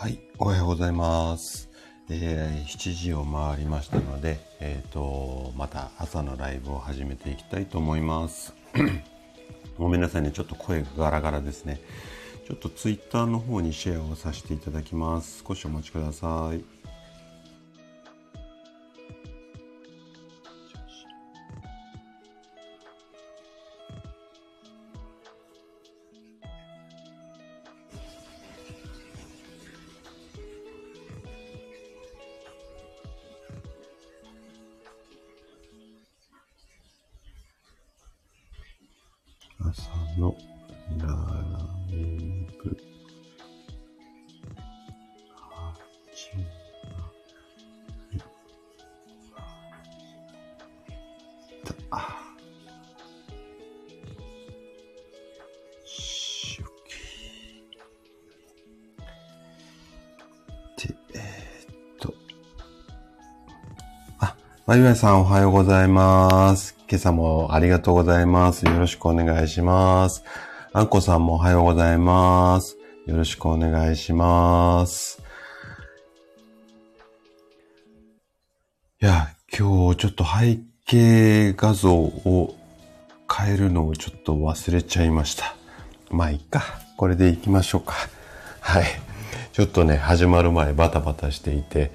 [0.00, 1.68] はい、おはようございます。
[2.08, 8.54] えー、7時を回りましたので、えっ、ー、と、また朝のライブを始めていきたいと思います。
[9.76, 11.80] ごめんなさいね、ちょっと声がガラガラですね。
[12.46, 15.42] ちょっとツイッターの方にシェアをさせていただきます。
[15.44, 16.77] 少しお待ちください。
[64.68, 66.76] まゆやさんおはようございます。
[66.90, 68.66] 今朝もありがとうございます。
[68.66, 70.22] よろしくお願いします。
[70.74, 72.76] あんこさんもおはようございます。
[73.06, 75.22] よろしくお願いします。
[79.00, 82.54] いや、今日ちょっと背景画像を
[83.34, 85.56] 変えるのをちょっと忘れちゃいました。
[86.10, 86.62] まあいいか。
[86.98, 87.94] これで行きましょうか。
[88.60, 88.84] はい。
[89.54, 91.90] ちょっとね、始まる前バタバタしていて、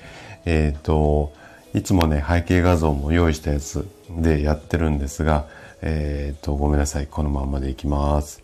[0.45, 1.33] えっ、ー、と、
[1.73, 5.47] いつもね、背景画像も用意したやつでやってるんですが、
[5.81, 7.07] えっ、と、ごめんなさい。
[7.07, 8.43] このままでいきます。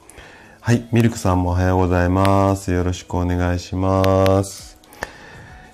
[0.62, 0.88] はい。
[0.92, 2.72] ミルクさんもおはようございます。
[2.72, 4.80] よろしくお願いします。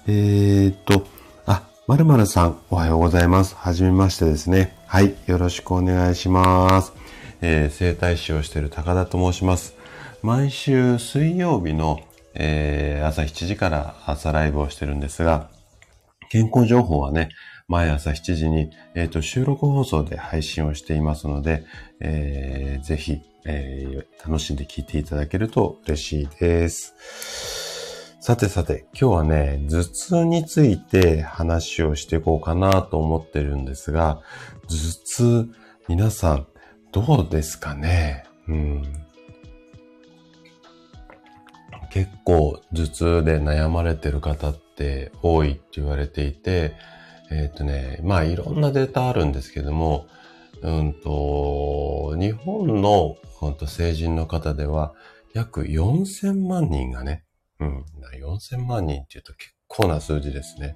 [0.05, 1.07] えー、っと、
[1.45, 3.55] あ、まるまるさん、おはようございます。
[3.55, 4.75] はじめましてですね。
[4.85, 5.15] はい。
[5.25, 6.91] よろしくお願いします。
[7.41, 9.75] えー、生体師をしている高田と申します。
[10.21, 12.01] 毎週水曜日の、
[12.33, 15.54] えー、朝7時から朝ライブをしてるんですが、
[16.35, 17.29] 健康情報はね、
[17.69, 21.63] 毎朝7時に、えっ、ー、と、収録放送で配信をしていますので、
[22.01, 28.17] えー、ぜひ、えー、楽しんで聞いていただけると嬉しいです。
[28.19, 34.19] さてさて、今日はね、頭痛について話をしていこうかなと思ってるんですが、
[34.67, 34.75] 頭
[35.05, 35.49] 痛、
[35.87, 36.47] 皆さん、
[36.91, 38.25] どうですかね？
[38.49, 38.83] うん。
[41.91, 46.73] 結構頭痛で悩まれてる方って多いって言われていて、
[47.31, 50.07] えっ、ー、とね、まあいろんなデータあるんですけども、
[50.61, 54.93] うんと、日本の、うんと、成人の方では
[55.33, 57.23] 約4000万人がね、
[57.59, 57.85] うん、
[58.21, 60.75] 4000万人って言うと結構な数字ですね。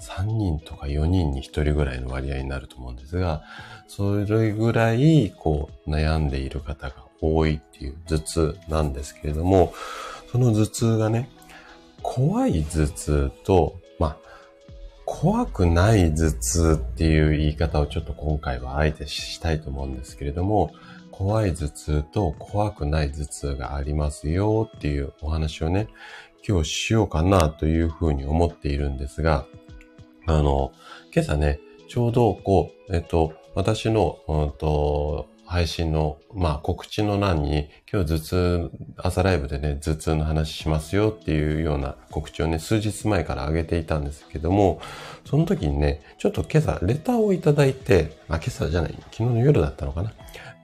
[0.00, 3.42] 3人とか4人に1人ぐらいの割合になると思うんですが、
[3.88, 9.72] それぐらい、こう、悩んでいる方が多いっていう頭痛なんですけれども、
[10.30, 11.28] その頭痛がね、
[12.02, 14.16] 怖い頭痛と、まあ、
[15.04, 20.72] 怖くない頭痛っていう言い方をちょっと今回はあえてしたいと思うんですけれども、
[21.10, 25.88] 怖い頭痛と怖くない頭痛がありますよっていうお話をね、
[26.46, 29.46] 今日しようかなというふうに思っているんですが、
[30.26, 30.72] あの、
[31.12, 44.82] 今朝ね、ちょうどこう、えっと、私の、うんと、配信の、まあ告知の欄に、今日頭痛、朝ライブでね、頭痛の話しますよっていうような告知をね、数日前から上げていたんですけども、
[45.24, 50.12] その時にね、ちょっと今朝レターをいただいて、あ、今朝じゃない、昨日の夜だったのかな。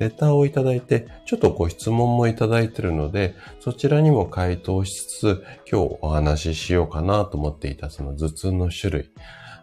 [0.00, 9.10] レターをいただいて、ちょっとご質問もいただいてるので、そちらにも回答しつつ、今日お話ししようかなと思っていたその頭痛の種類。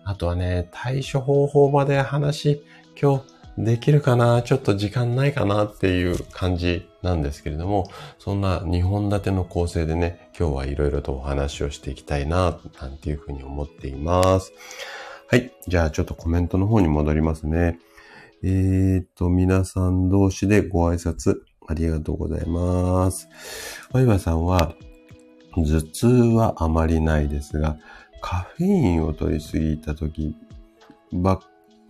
[0.04, 2.64] あとはね、対処方法まで話、
[3.00, 4.42] 今日できるかな？
[4.42, 14.52] ちょっと時間ないかなっていう感じなんですけれども、そんな2本立ての構成でね、今日はいろいろとお話をしていきたいな、なんていうふうに思っています。
[15.28, 15.52] はい。
[15.68, 17.80] じゃあちょっとコメントの方に戻りますね。
[18.44, 21.36] えー、っと、皆さん同士でご挨拶
[21.68, 23.30] ありがとうございます。
[23.92, 24.74] ワイワさんは、
[25.56, 27.78] 頭痛はあまりないですが、
[28.22, 30.36] カフェインを取りすぎた時
[31.12, 31.40] ばっ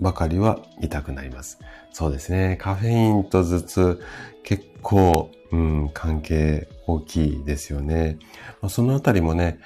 [0.01, 1.59] ばかりは痛くなります。
[1.91, 2.57] そうですね。
[2.59, 4.01] カフェインと頭痛、
[4.43, 8.17] 結構、うん、関係大きいですよね。
[8.61, 9.59] まあ、そのあたりもね、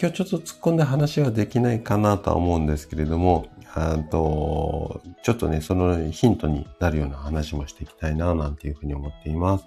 [0.00, 9.66] 今日ちょっと突っ込んで話はできないかなとは思うんですけれども、あと、ちょっとね、そのヒントになるような話もしていきたいな、なんていうふうに思っています。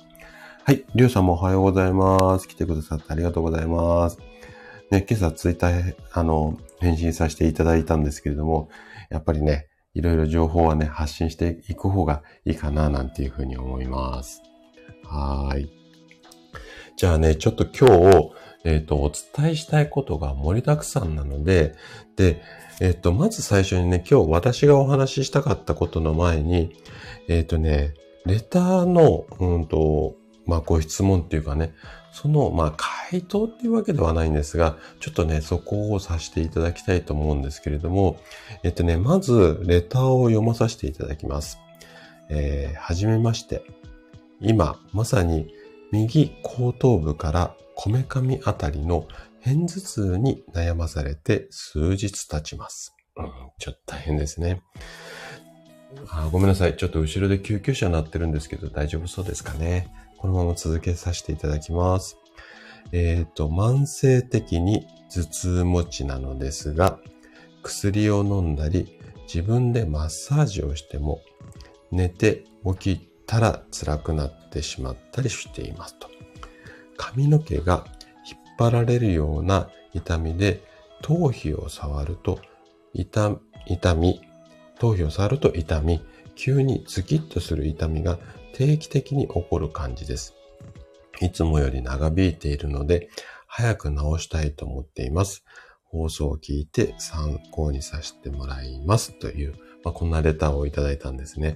[0.63, 0.83] はい。
[0.95, 2.47] りょうさんもおはようございます。
[2.47, 4.17] 来てくださってありがとうございます。
[4.89, 8.69] ね、今朝ツイッター、あの、返信させていただいたんですけれども、
[9.11, 14.41] やっぱりね、いろいろ情報はね、発信していく方がいいかな、なんていうふうに思います。
[15.03, 15.69] はい。
[16.95, 18.31] じゃあね、ちょっと今日、
[18.65, 21.75] えっ、と、お伝えしたいことが盛りだくさんなので、
[22.15, 22.41] で、
[22.81, 26.75] えっ、と、まず最初にね、今日私がお話ししたかったことの前に、
[27.27, 27.94] えっ、とね、
[28.25, 30.15] レターの、うんと、
[30.45, 31.74] まあ、ご質問っていうかね、
[32.11, 38.19] その、まあ、回答っていうわけではないんですが、ちょっとね、そこをさせていただきたいと思うんですけれども、
[38.63, 41.59] えっとね、まず、レターを読まさせていただきます。
[42.29, 43.63] えー、はじめまして。
[44.41, 45.53] 今、まさに、
[45.91, 49.07] 右後頭部からこめかみあたりの
[49.44, 52.95] 片頭痛に悩まされて数日経ちます。
[53.15, 54.61] うん、ちょっと大変ですね。
[56.09, 56.77] あごめんなさい。
[56.77, 59.91] ちょっと後ろで救急車鳴ってるんですけど大丈夫そうですかね。
[60.19, 62.18] このまま続けさせていただきます。
[62.92, 67.00] えっ、ー、と、慢性的に頭痛持ちなのですが、
[67.63, 69.00] 薬を飲んだり、
[69.33, 71.21] 自分でマッサージをしても、
[71.92, 76.10] 寝て起きたら辛くなってしまったりしていますと。
[76.98, 77.86] 髪の毛が
[78.30, 80.62] 引っ張られるような痛みで、
[81.01, 82.42] 頭皮を触ると
[82.94, 83.38] 痛
[83.68, 84.19] 痛み、
[84.80, 86.01] 頭皮を触ると痛み、
[86.36, 88.19] 急にズキッとする痛みが
[88.59, 90.35] 定期的に起こる感じです。
[91.21, 93.07] いつもより長引いているので、
[93.47, 93.95] 早く治
[94.25, 95.45] したいと思っています。
[95.85, 99.53] 放送を聞いて参考にさせてもらいますという、
[99.85, 101.56] まあ、こんなレターをいただいたんですね。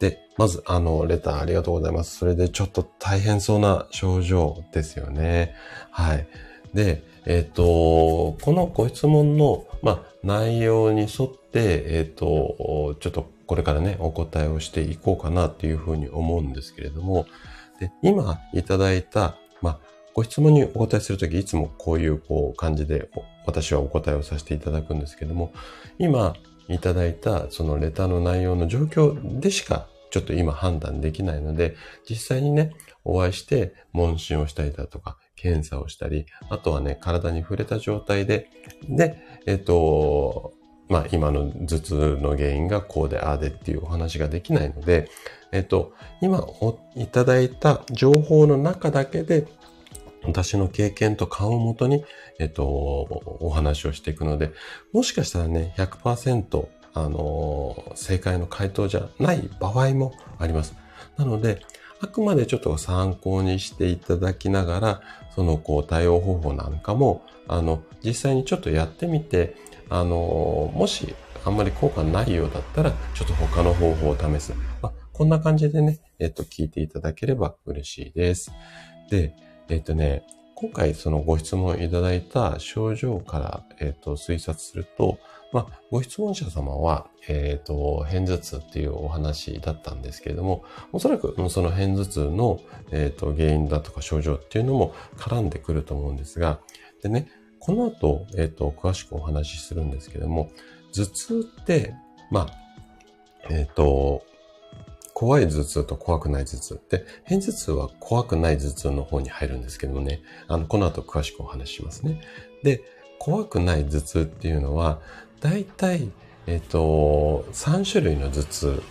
[0.00, 2.18] で、まず、あの、レターありがとうございます。
[2.18, 5.54] それでちょっと大変そうな症状ですよね。
[5.92, 6.26] はい。
[6.74, 17.26] で、えっ、ー、と、このご質問の、まあ、内容に沿って、えっ、ー、と、ちょっとこれからね、お答えをしていこうかなっていうふうに思うんですけれども、
[17.80, 19.78] で今いただいた、まあ、
[20.14, 23.10] ご質問にお答えするとき、いつもこういうこう感じで
[23.46, 25.52] 私はお答えをさせていただくんですけども、
[25.98, 26.34] 今
[26.68, 31.74] いただいたそのレターの内容の状況でしかちょっと今判断できないので、
[32.08, 32.70] 実際にね、
[33.02, 38.48] お会いして問診をしたりだとか、検査をしたり、あとはね、体に触れた状態で、
[38.88, 40.52] で、えっ、と、
[40.90, 45.08] まあ今の頭痛の原因がこうでああでっていうお話ができないので、
[45.52, 46.44] えっと、今
[46.96, 49.46] いただいた情報の中だけで
[50.24, 52.04] 私の経験と勘をもとに、
[52.38, 54.52] えっと、お話をしていくので、
[54.92, 60.74] もしかしたらね、100%、あの、正解の回答じゃない場合もあります。
[61.16, 61.60] なので、
[62.02, 65.00] あくまでちょっと参考にしていただきながら、
[65.34, 69.56] その、こう、対応方法なんかも、あの、実際にちょっとやってみて、
[69.90, 71.14] あの、もし
[71.44, 74.54] あんまり効果ないようだったら、ちょっと他の方法を試す。
[74.80, 78.52] まあ、こんな感じでね、えっと、聞いていただければ嬉しいです。
[79.10, 79.34] で、
[79.68, 85.18] えっとね、今回そのご質問いただいた症状から、えっと、推察すると、
[85.52, 92.60] まあ、ご質問者様は、えっ、と、偏頭痛っていうお話だったんですけれども、おそらくその偏頭痛の、
[92.92, 96.60] えっ、と、原因だとか症状っていうのも絡んでくると思うんですが、
[97.02, 97.28] でね、
[97.60, 100.50] この後、えっ、ー、と、詳しくお話しするんですけども、
[100.92, 101.94] 頭痛って、
[102.30, 102.54] まあ、
[103.50, 104.24] えっ、ー、と、
[105.12, 112.22] 怖い頭痛と怖くない頭痛って、偏頭痛は怖くない頭痛の方に入るんですけどもね、あの、この後詳しくお話ししますね。
[112.62, 112.82] で、
[113.18, 115.00] 怖くない頭痛っていうのは、
[115.40, 116.10] 大体、
[116.46, 118.82] えっ、ー、と、3種類の頭痛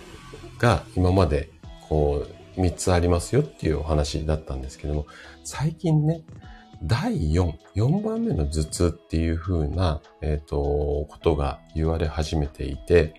[0.60, 1.50] が今まで、
[1.88, 5.08] こう、3つありますよっていうお話だったんですけども、
[5.44, 6.22] 最近ね、
[6.82, 10.58] 第4、4番目の頭痛っていう風な、えっ、ー、と、
[11.10, 13.14] ことが言われ始めていて、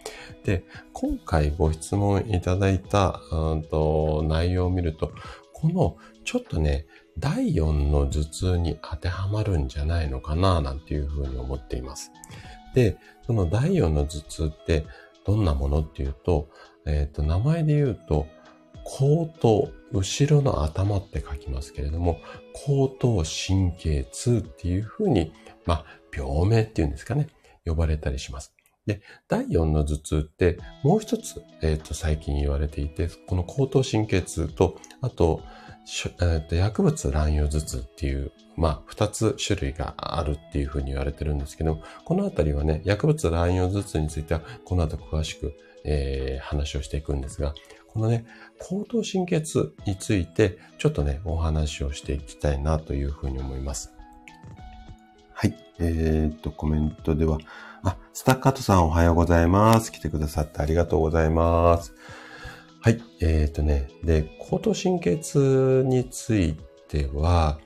[0.44, 5.12] で、今回ご質問いただいた、うんと内容を見ると、
[5.52, 6.86] この、ちょっとね、
[7.18, 12.12] 第4の頭痛に当てはまるんじゃないのかな、なんていう風に思っています。
[12.74, 14.86] で、その第4の頭痛って
[15.26, 16.48] どんなものっていうと、
[16.86, 18.26] えっ、ー、と、名前で言うと、
[18.84, 22.18] 後頭、後ろの頭って書きますけれども、
[22.66, 25.32] 後頭神経痛っていうふうに、
[25.66, 27.28] まあ、病名っていうんですかね、
[27.64, 28.54] 呼ばれたりします。
[28.86, 35.42] で、第4の頭痛って、もう一つ、えっ、ー、と、最近言われていて、この後頭神経痛と、あと、
[36.20, 47.54] えー、と薬物乱用頭痛っていう、まあ、二つ種類があるっていうふうに言われてるんですけど、このあたりはね、薬物乱用頭痛については、この後詳しく、えー、話をしていくんですが、
[47.88, 48.24] このね、
[48.60, 53.92] 後頭神経痛について、ちょっとね、お話をしていきたいなというふうに思います。
[55.32, 55.56] はい。
[55.78, 57.38] えー、っと、コメントでは、
[57.82, 59.90] あ、スタッカートさんおはようございます。
[59.90, 61.94] 来てくださってありがとうございます。
[62.82, 63.02] はい。
[63.20, 66.56] えー、っとね、で、後頭神経痛につい
[66.88, 67.58] ては、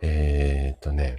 [0.00, 1.16] えー、っとね、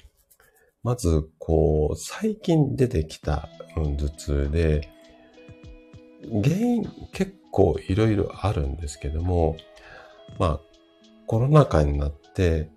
[0.81, 4.89] まず、こう、最近出てきた、うん、頭痛で、
[6.43, 9.57] 原因結構いろいろあるんですけども、
[10.37, 10.59] まあ、
[11.27, 12.69] コロナ禍になって、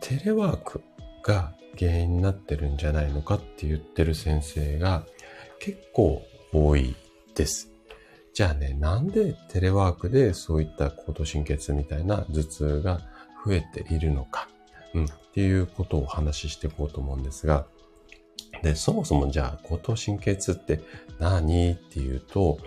[0.00, 0.82] テレワーク
[1.22, 5.04] が原因になってるんじゃないのかって言ってる先生が
[5.58, 6.94] 結構多い
[7.34, 7.70] です。
[8.32, 13.00] じゃあね、なんでテレワークでそういった高度神経痛みたいな頭痛が
[13.46, 14.48] 増えているのか、
[14.92, 17.66] うん、っていうことをお話ししていこうと思うんですが、
[18.62, 20.80] で、そもそもじゃあ、高等神経痛って
[21.18, 22.58] 何っていうと、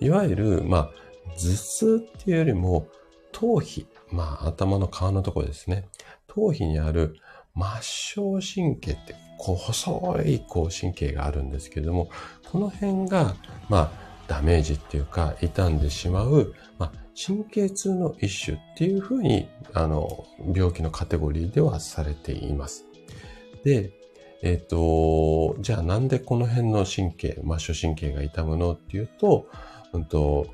[0.00, 0.90] いわゆる、まあ、
[1.36, 2.88] 頭痛っていうよりも、
[3.32, 5.86] 頭皮、まあ、頭の皮のところですね。
[6.26, 7.16] 頭皮にある
[7.54, 12.10] 末梢神経って、こう、細い、こう、神経があるんですけれども、
[12.50, 13.36] この辺が、
[13.68, 22.84] まあ、ダメージっていうか、傷んでしまう、まあ、神経痛の一種っていうふうに、あの、病気のカテゴリーではされています。
[23.64, 23.92] で、
[24.42, 29.46] えっ、ー、と、じゃあなんでこの辺の神経、末梢神経が痛むのっていうと、
[29.92, 30.46] うんと、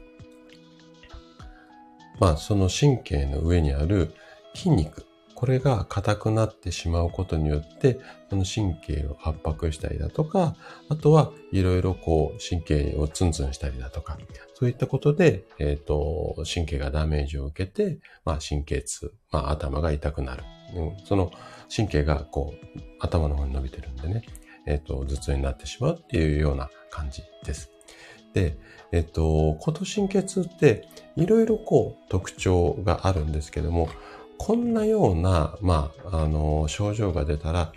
[2.18, 4.12] まあその神経の上にある
[4.54, 8.00] 筋肉、これが硬くなってしまうことによって、
[8.30, 10.56] その神経を圧迫したりだとか、
[10.88, 14.16] あとはいろいろこう神経をツンツンしたりだとか、
[14.54, 20.42] そういったことで、え、ー、と、神経がダメージを受けて、まあ神経痛、まあ頭が痛くなる。
[20.74, 21.30] うん、その
[21.74, 24.22] 神経がこう頭の方に伸びてるんでね、
[24.66, 27.75] え、ー、と、頭痛になってしまうっていうような感じです。
[28.36, 28.58] で、
[28.92, 33.88] えっ、と、高度神経痛っていろいろこう特徴があるんですけども、
[34.36, 37.72] こんなような、まあ、あの、症状が出たら、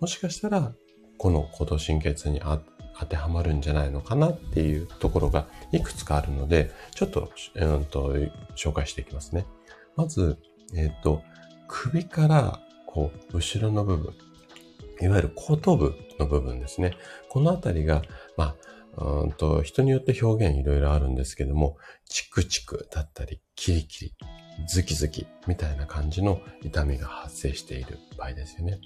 [0.00, 0.72] もしかしたら、
[1.18, 8.14] この高度神経痛に当てはまるんじゃないのかなっていうところがいくつかあるので、ちょっと、うんと、
[8.56, 9.44] 紹介していきますね。
[9.94, 10.38] まず、
[10.74, 11.22] えっ、と、
[11.66, 14.14] 首から、こう、後ろの部分、
[15.02, 16.94] いわゆる後頭部の部分ですね。
[17.28, 18.00] このあたりが、
[18.38, 18.67] まあ、
[19.00, 21.76] うんと、人によって表現いろいろあるんですけども、
[22.08, 24.14] チクチクだったり、キリキリ、
[24.66, 28.80] ズキズキみたいな感じの痛みが発生している場合ですよね。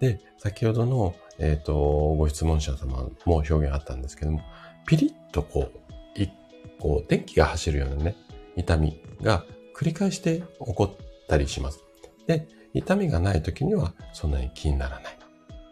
[0.00, 4.42] で、先ほどの、えっ、ー、と、ご質問者様も表現あったんですけども、
[4.86, 5.78] ピリッとこう、
[6.14, 6.30] 一
[6.78, 8.16] 個、電気が走るようなね、
[8.56, 9.44] 痛みが
[9.74, 11.82] 繰り返して起こったりします。
[12.26, 15.18] で、痛みがない時にはそんなに気にならない。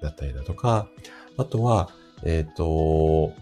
[0.01, 0.89] だったりだとか、
[1.37, 1.91] あとは、
[2.25, 3.33] えっ、ー、と、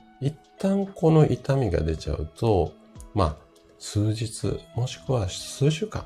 [0.62, 2.73] 旦この痛みが出ちゃうと、
[3.14, 3.37] まあ、
[3.81, 6.04] 数日、もしくは数週間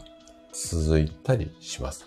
[0.53, 2.07] 続いたりします。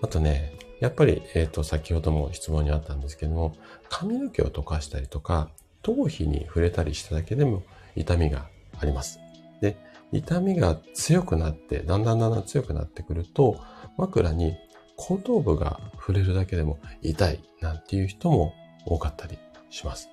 [0.00, 3.54] あとね、やっぱり、えっ、ー、と、先ほども質問にあったんですけども、
[3.90, 5.50] 髪の毛を溶かしたりとか、
[5.82, 7.62] 頭皮に触れたりしただけでも
[7.94, 8.46] 痛みが
[8.78, 9.20] あります。
[9.60, 9.76] で、
[10.12, 13.60] 痛みが強くなって、だんだんだんだん強くなってくると、
[13.98, 14.56] 枕に
[14.96, 18.54] 後頭部が触れるだけでも痛いなんていう人も
[18.86, 19.38] 多かったり
[19.68, 20.08] します。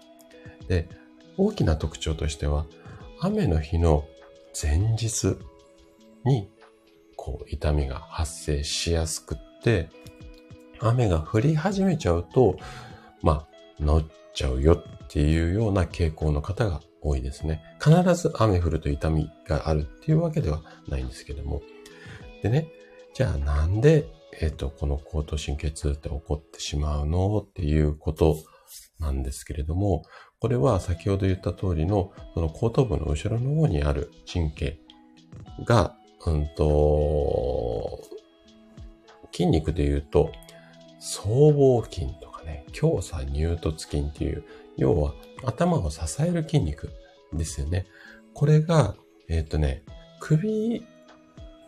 [0.67, 0.89] で、
[1.37, 2.65] 大きな特徴としては、
[3.19, 4.05] 雨の日の
[4.59, 5.37] 前日
[6.25, 6.49] に、
[7.15, 9.89] こう、痛みが発生しやすくって、
[10.79, 12.57] 雨が降り始めちゃうと、
[13.21, 13.47] ま
[13.79, 17.61] あ、乗っちゃうよっていうような傾向の方が多いですね。
[17.83, 21.61] 必ず雨降ると痛みがあるっていうわけではないんですけども。
[22.43, 22.67] でね、
[23.13, 24.07] じゃあなんで、
[24.39, 28.37] えっ、ー、と、この高等神経痛って起こってしまうのっていうこと
[28.99, 30.03] なんですけれども、
[30.39, 34.79] これは先ほど言った通りの、その後頭部の後ろの方にある神経
[35.65, 35.95] が、
[36.25, 38.01] うんと、
[39.31, 40.31] 筋肉で言うと、
[40.99, 44.43] 僧帽筋とかね、強鎖乳突筋っていう、
[44.77, 46.89] 要は頭を支える筋肉
[47.33, 47.85] ですよね。
[48.33, 48.95] これが、
[49.29, 49.83] えっ、ー、とね、
[50.19, 50.85] 首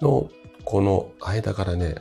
[0.01, 0.29] の
[0.65, 1.96] この間からね、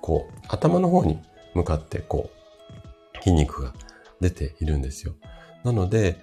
[0.00, 1.20] こう、頭の方に
[1.54, 3.72] 向かってこう、筋肉が
[4.20, 5.14] 出ているんですよ。
[5.64, 6.20] なので、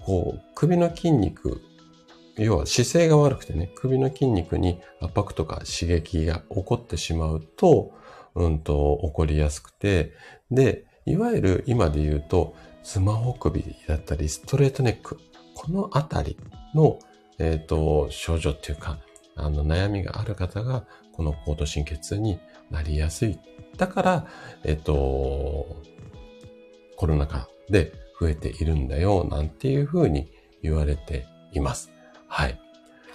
[0.00, 1.60] こう、首の筋肉、
[2.36, 7.92] 要は姿勢が悪くてね、首の筋肉に圧迫とか刺激が起こってしまうと、
[8.34, 10.12] うんと、起こりやすくて、
[10.50, 15.18] で、いわゆる今で言うと、スマホ首だったり、ストレートネック、
[15.54, 16.38] このあたり
[16.74, 16.98] の、
[17.38, 18.98] えっ、ー、と、症状っていうか、
[19.34, 22.38] あの、悩みがある方が、この高度神経痛に
[22.70, 23.38] なりやすい。
[23.76, 24.26] だから、
[24.64, 25.82] えっ、ー、と、
[26.98, 30.28] コロナ禍で増えているんだよ、なんていうふうに
[30.62, 31.92] 言われています。
[32.26, 32.60] はい。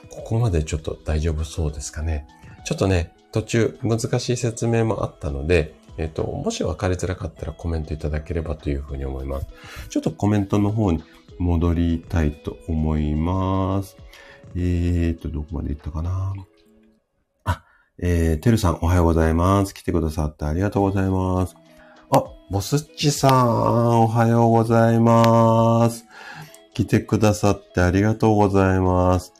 [0.09, 2.25] ここまでちょっと大丈夫そうですかね。
[2.63, 9.47] ちょっとね、途中難しい説明もあったので、えっ、と、もし分かりづらかったらコメントいただければというふうに思います。
[9.89, 11.03] ちょっとコメントの方に
[11.37, 13.97] 戻りたいと思います。
[14.55, 16.33] えーと、どこまで行ったかな
[17.43, 17.63] あ、
[17.97, 19.73] えー、てるさんおはようございます。
[19.73, 21.62] 来てくださってありがとうございます。
[22.53, 26.05] あ、ボスッチさん、おはようございます。
[26.75, 29.33] 来てくださってありがとうございます。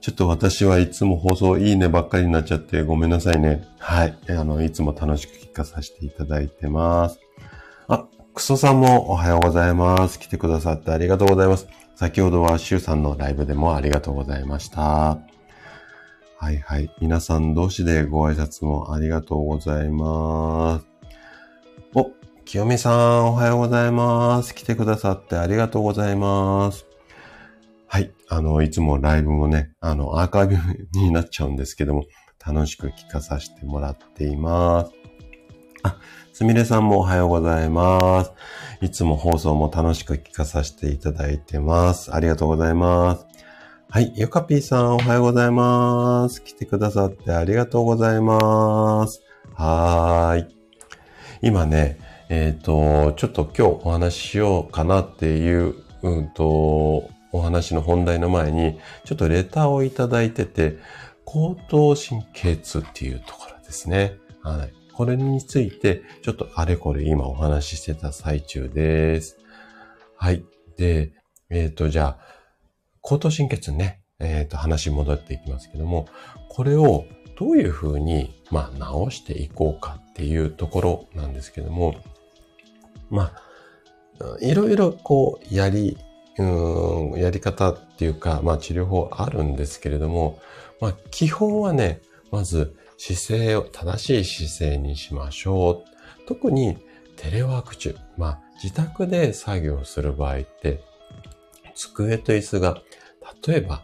[0.00, 3.64] ちょっと私はいつも放送いいねばっかりになっちゃってごめんなさいね。
[3.78, 4.18] はい。
[4.28, 7.20] あの、いつも楽しく聞かさせていただいてます。
[7.86, 10.18] あ、クソさんもおはようございます。
[10.18, 11.68] 来てくださってありがとうございます。
[11.94, 15.18] 先ほどはシュウさんのライブでもありがとうございました。
[16.38, 16.90] はいはい。
[17.00, 20.89] 皆さん同士でご挨拶もありがとうございます。
[22.50, 24.56] お、清美さんおはようございます。
[24.56, 26.84] 来てくださってありがとうございます。
[27.86, 28.12] はい。
[28.28, 30.56] あの、いつもライブもね、あの、アーカイブ
[30.98, 32.06] になっちゃうんですけども、
[32.44, 34.92] 楽しく聞かさせてもらっています。
[35.84, 35.98] あ、
[36.32, 38.32] すみれさんもおはようございます。
[38.80, 42.12] いつも放送も楽しく聞かさせていただいてます。
[42.12, 43.26] ありがとうございます。
[43.90, 44.12] はい。
[44.16, 46.42] ゆかぴーさんおはようございます。
[46.42, 49.22] 来てくださってありがとうございます。
[49.54, 50.56] はーい。
[51.42, 60.78] 今ね、えっ、ー、と、ちょっと今日お話ししようかなっていう、うんと、お話の本題の前に、ちょっとレターをいただいてて、
[61.24, 64.16] 口頭神経痛っていうところですね。
[64.42, 64.72] はい。
[64.94, 69.36] これについて、ちょっとあれこれ今お話ししてた最中です。
[70.16, 70.44] はい。
[70.76, 71.10] で、
[71.50, 72.18] えっ、ー、と、じゃあ、
[73.00, 76.06] 口頭神経痛ね、えっ、ー、と、話戻っていきますけども、
[76.48, 77.06] これを
[77.40, 81.96] どういうふうに、まあ、直していこうかっていうところなんですけども、
[83.10, 83.32] ま
[84.20, 85.98] あ、いろいろこう、やり、
[86.38, 90.40] うん、やり方っていうか、まあ治療法あるんですけれども、
[90.80, 92.00] まあ基本はね、
[92.30, 96.26] まず姿勢を、正しい姿勢にしましょう。
[96.26, 96.78] 特に
[97.16, 100.82] テレワーク中、まあ自宅で作業する場合って、
[101.74, 102.80] 机と椅子が、
[103.46, 103.82] 例えば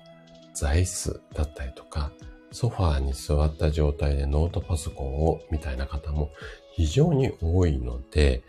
[0.54, 2.12] 座椅子だったりとか、
[2.52, 6.30] ソファーに座った状態でノートパソコンをみたいな方も
[6.73, 8.42] 非常に多いので、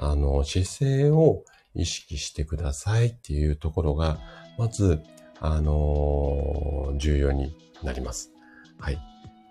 [0.00, 4.18] あの、姿勢を意識してくださいっていうところが、
[4.58, 5.00] まず、
[5.40, 8.32] あのー、重要になります。
[8.78, 8.98] はい。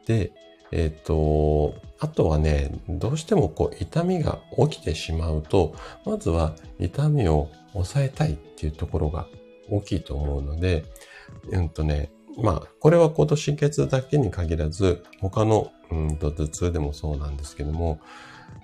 [0.08, 0.32] で、
[0.72, 4.40] えっ、ー、と、あとはね、どうしてもこう痛みが
[4.70, 5.76] 起きてしまうと、
[6.06, 9.28] まずは痛みを抑えたいっていうところが
[9.70, 10.86] 大きいと思うので、
[11.52, 18.00] うんとね、まあ、これは高度神経痛だけに限らず、他の、うんと頭痛でもそうなんですけども、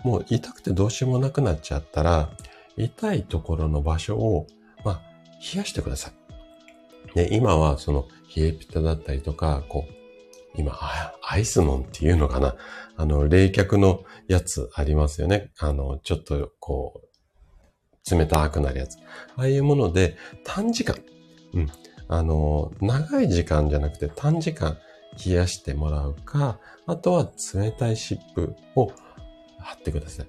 [0.06, 2.30] もう痛くてどうしようもなくなっちゃったら、
[2.78, 4.46] 痛いところの場所を、
[4.84, 5.02] まあ、
[5.54, 7.16] 冷やしてください。
[7.16, 9.94] で、今はその冷えピタだったりとか、こう、
[10.58, 10.78] 今、
[11.24, 12.56] アイスノンっていうのかな。
[12.96, 15.52] あの、冷却のやつありますよね。
[15.58, 18.98] あの、ちょっとこう、冷たくなるやつ。
[19.36, 20.98] ああいうもので短時間、
[21.56, 21.72] うん。
[22.08, 24.78] あの、長い時間じゃなくて短時間
[25.26, 28.92] 冷やしてもらうか、あとは冷たい湿布を
[29.66, 30.28] 貼ってください。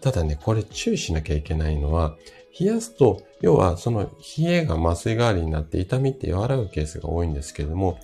[0.00, 2.16] ただね、これ注意しなきゃいけないのは、
[2.58, 7.98] 冷やすと、要はその冷えが麻酔代わりになって痛みって和らぐケースが多いんですけれども、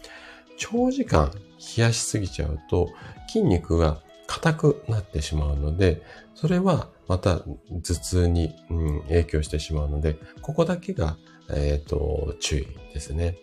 [0.57, 1.33] 長時間
[1.77, 2.91] 冷やしすぎちゃうと
[3.29, 6.03] 筋肉が硬くなってしまうので、
[6.35, 11.17] それはまた頭痛に、うん、影響してしまうので、ここだけが、
[11.51, 13.37] えっ、ー、と、注意ですね。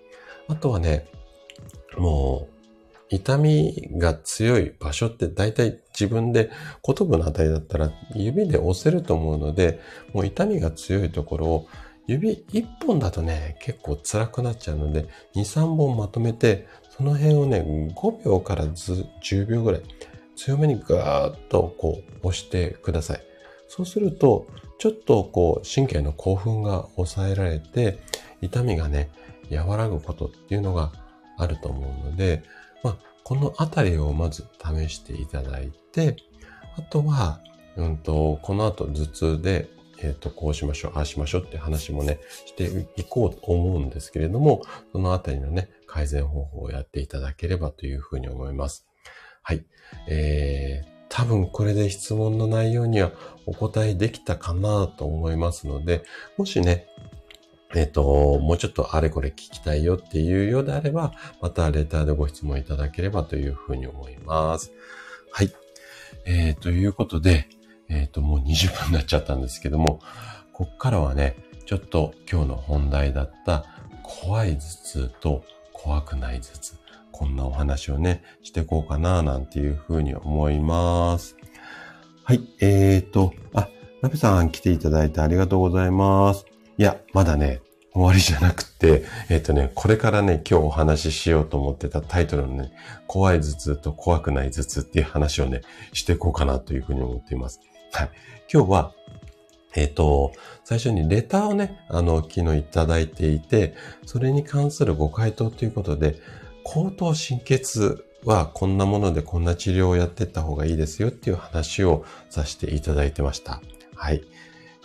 [0.47, 1.07] あとはね、
[1.97, 2.61] もう、
[3.09, 6.49] 痛みが強い場所って大体自分で
[6.86, 9.80] 言葉の値だったら指で押せると思うので、
[10.13, 11.67] もう痛みが強いところを
[12.08, 19.82] 指1本だとね、結構辛くなっちゃうので、2、3本まとめて、その辺をね、5秒から10秒ぐらい
[20.36, 23.21] 強めにガーッとこう押してください。
[23.67, 24.47] そうすると、
[24.80, 27.99] ちょっとこう神経の興奮が抑えられて、
[28.41, 29.10] 痛みがね、
[29.51, 30.91] 和らぐことっていうのが
[31.38, 32.43] あると思うので、
[32.84, 36.15] まあ、このあたりをまず試していただいて、
[36.77, 37.39] あとは、
[37.75, 42.63] うんと、この後頭痛で、えっ、ー、と、こうしましょう、ああしましょうって話もね、して
[42.97, 48.88] いこうと思うんですけれども、そのあたりのね、改善方法をやっていただければというふうに思います。
[49.43, 49.65] はい。
[50.08, 53.12] えー、多分これで質問の内容には
[53.45, 56.04] お答えできたかなと思いますので、
[56.38, 56.88] もしね、
[57.73, 64.71] えっ、と、もうちょっとあれこれ聞きたいよっていうようであれば、またレターでご質問いただければというふうに思います。
[65.32, 65.54] はい。
[66.25, 67.47] えー、ということで、
[67.89, 69.99] えっ、ー、と、もう20分になっちゃったんですけども、
[70.53, 73.65] こっからはね、ちょっと今日の本題だった
[74.03, 76.75] 怖い頭痛と怖くない頭痛。
[77.12, 81.36] こんなお話をね、していこうかな、なんていうふうに思います。
[82.23, 82.41] はい。
[82.60, 83.67] えーと、あ、
[84.01, 86.45] ナベさん来ていただいてありがとうございます。
[86.77, 87.62] いや、まだね、
[87.93, 92.71] 終わりじゃなくて、えっ、ー、とね、これからね、今日お話ししようと思ってたタイトルのね、
[93.08, 95.62] 怖い頭痛と怖くない頭痛っていう話をね、
[95.93, 97.60] していこうかなというふうに思っています。
[97.91, 98.12] はい。
[98.51, 98.93] 今日は、
[99.75, 100.32] えっ、ー、と、
[100.63, 103.75] 最初にレターをね、あの、昨日いただいていて、
[104.06, 106.15] それに関するご回答ということで、
[106.63, 107.60] 口頭神経
[108.23, 113.62] はこんなものでこんな治療をやっていった方がいいですよっていう話をさせていただいてました。
[113.95, 114.23] はい。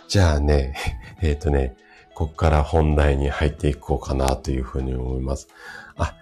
[0.07, 0.75] じゃあね、
[1.21, 1.75] えっ、ー、とね、
[2.17, 5.49] ここから本題に入っていこうかなというふうに思います。
[5.97, 6.15] あ、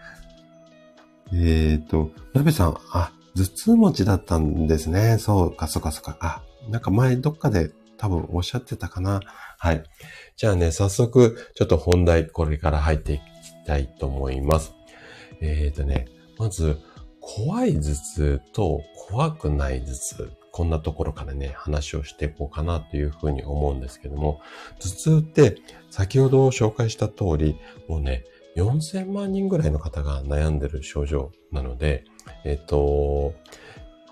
[1.32, 5.18] えっ、ー、と、ラベさん、あ、頭痛持ちだったんですね。
[5.20, 6.18] そうか、そうか、そうか。
[6.20, 9.22] あ、なんか前どっかで多分おっしゃってたかな。
[9.58, 9.84] はい。
[10.36, 13.22] じゃあね、早速、ちょっと本題、これから入っていき
[13.66, 14.74] たいと思います。
[15.40, 16.78] えっ、ー、とね、まず、
[17.22, 20.32] 怖い頭痛と怖くない頭痛。
[20.56, 24.40] こんなところからね、話をしていこうかなというふうに思うんですけども、
[24.80, 25.58] 頭痛って
[25.92, 27.58] 先ほど紹介した通り、
[27.90, 28.24] もうね、
[28.56, 32.06] 4000万人ぐらいの方が悩んでる症状なので、
[32.46, 33.34] えっ、と、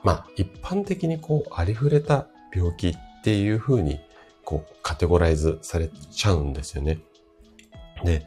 [0.04, 4.02] まあ、一般的にこう、ありふれた病気っていうふうに、
[4.44, 7.00] こう、カテゴライズされちゃうんですよね。
[8.04, 8.26] で、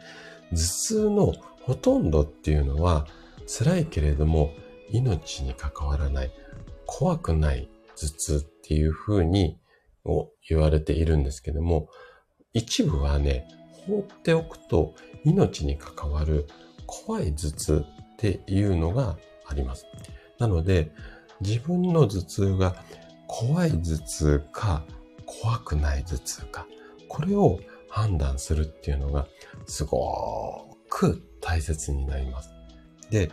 [0.53, 3.07] 頭痛のほとんどっていうのは、
[3.47, 4.55] 辛いけれども、
[4.91, 6.31] 命に関わらない、
[6.87, 9.59] 怖くない頭痛っていうふうに
[10.05, 11.89] を言われているんですけども、
[12.53, 13.49] 一部はね、
[13.87, 16.47] 放っておくと命に関わる
[16.87, 19.87] 怖い頭痛っていうのがあります。
[20.39, 20.93] なので、
[21.41, 22.77] 自分の頭痛が
[23.27, 24.85] 怖い頭痛か
[25.27, 26.67] 怖くない頭痛か、
[27.09, 29.27] これを判断するっていうのが
[29.67, 32.51] すごく大切になります。
[33.11, 33.31] で、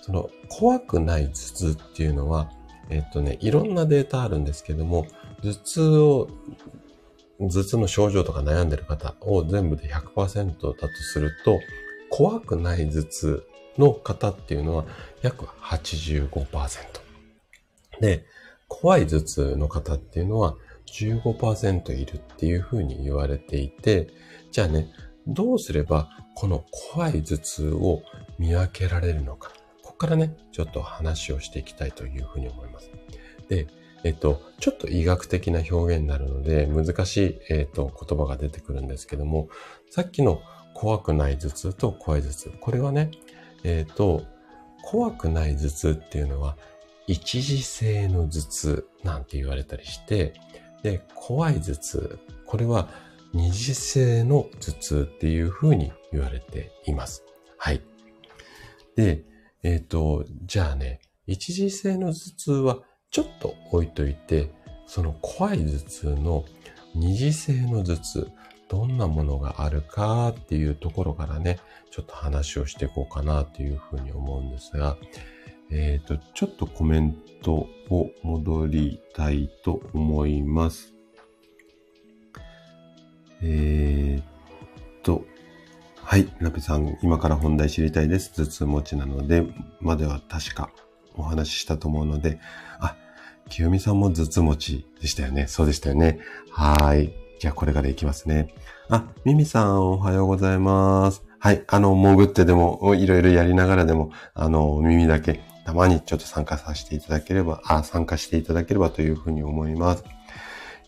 [0.00, 2.50] その怖くない頭痛っていうのは、
[2.90, 5.06] えっとね、いろんなデータあるんですけども、
[5.42, 6.28] 頭痛を、
[7.38, 11.60] 頭痛の症状とか悩んでる方を全部で100%だとすると、
[12.10, 13.46] 怖くない頭痛
[13.78, 14.84] の方っていうのは
[15.22, 16.66] 約85%。
[18.00, 18.24] で、
[18.68, 24.08] 怖い頭痛の方っていうのは15%いるっていうふうに言われていて、
[24.50, 24.88] じゃあね、
[25.26, 28.02] どうすればこの怖い頭痛を
[28.38, 29.52] 見分けられるのか。
[29.96, 32.90] ここからね、ちょっと話をしていきたいというふうに思います。
[33.48, 33.66] で、
[34.04, 39.48] えっと、ちょっと医学的な表現になるので、難しい、えっと、言葉が出てくるんですけども、
[39.88, 40.42] さっきの
[40.74, 42.52] 怖くない頭痛と怖い頭痛。
[42.60, 43.10] これはね、
[43.64, 44.24] えっと、
[44.82, 46.58] 怖くない頭痛っていうのは、
[47.06, 50.34] 一時性の頭痛なんて言われたりして、
[50.82, 52.18] で、怖い頭痛。
[52.44, 52.90] これは
[53.32, 57.24] 二次性の頭痛っていうふうに言われています。
[57.56, 57.80] はい。
[58.94, 59.24] で、
[59.62, 62.78] えっ、ー、と、じゃあね、一時性の頭痛は
[63.10, 64.50] ちょっと置いといて、
[64.86, 66.44] その怖い頭痛の
[66.94, 68.30] 二次性の頭痛、
[68.68, 71.58] どんなものがあるかっていうところからね、
[71.90, 74.96] ちょっと話をしていこうかなというふうに思うんですが、
[75.70, 80.94] えっ、ー、と、ちょっとコメントを戻りたいと思います。
[83.42, 84.24] えー、っ
[85.02, 85.24] と、
[86.08, 88.30] はい、ラペさん、今から本題知りたいです。
[88.32, 89.44] 頭痛持ちなので、
[89.80, 90.70] までは確か
[91.16, 92.38] お話ししたと思うので、
[92.78, 92.94] あ、
[93.48, 95.48] 清美さんも頭痛持ちでしたよね。
[95.48, 96.20] そうでしたよね。
[96.52, 97.12] はい。
[97.40, 98.54] じゃあこれから行きますね。
[98.88, 101.24] あ、ミミさん、おはようございます。
[101.40, 101.64] はい。
[101.66, 110.04] あの、潜ってでも、いろいろやりながらでも、あの、耳だけ、たまにちょっと参加させていただければ、あ、参加していただければというふうに思います。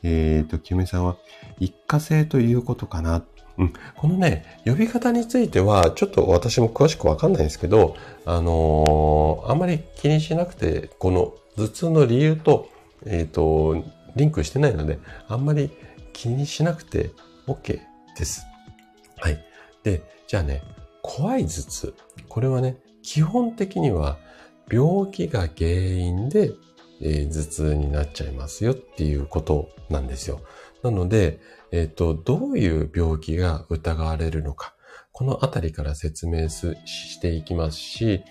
[0.05, 1.17] えっ、ー、と、清美さんは、
[1.61, 3.25] 一過性ということかな。
[3.59, 3.73] うん。
[3.97, 12.69] このね、呼び方については、ちょっと私も詳しくわかんないんですけど、あのー、あんまり気にしなくて、この頭痛の理由と、
[13.05, 13.85] えっ、ー、と、
[14.17, 15.71] リンクしてないので、あんまり
[16.13, 17.11] 気にしなくて
[17.47, 17.81] OK
[18.17, 18.47] です。
[19.19, 19.45] はい。
[19.83, 20.63] で、じゃあね、
[21.03, 21.95] 怖い頭痛。
[22.29, 24.19] これはね、基本的には
[24.71, 26.53] 病気が原因で
[27.01, 30.41] えー、頭痛になっちゃいますよっていうことなんですよ。
[30.83, 31.41] なので、
[31.73, 34.75] えっ、ー、と、どういう病気が疑われるのか、
[35.13, 38.23] このあたりから説明していきますし、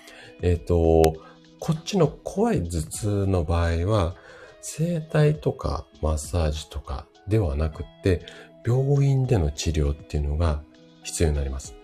[0.41, 1.15] えっ、ー、と、
[1.59, 4.15] こっちの怖い頭痛の場合は、
[4.61, 8.25] 整体とかマッサージとかではなくて、
[8.65, 10.61] 病院での治療っていうのが
[11.03, 11.75] 必要になります。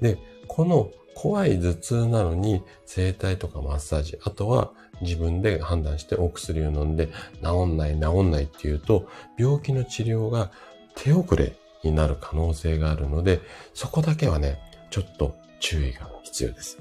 [0.00, 7.08] で、この怖い頭痛なのに、整体とかマッサージ、あとは自分で判断してお薬を飲んで
[7.42, 10.50] 治んない治んないっていうと、病気の治療が
[10.94, 13.40] 手遅れになる可能性があるので、
[13.74, 14.58] そこだけはね、
[14.90, 16.78] ちょっと注意が必要です。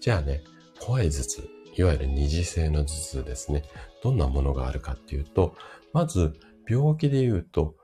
[0.00, 0.42] じゃあね、
[0.80, 3.64] 怖い頭痛、いわゆる二次性の頭痛ですね。
[4.02, 5.56] どんなものがあるかっていうと、
[5.92, 7.74] まず病気で言うと、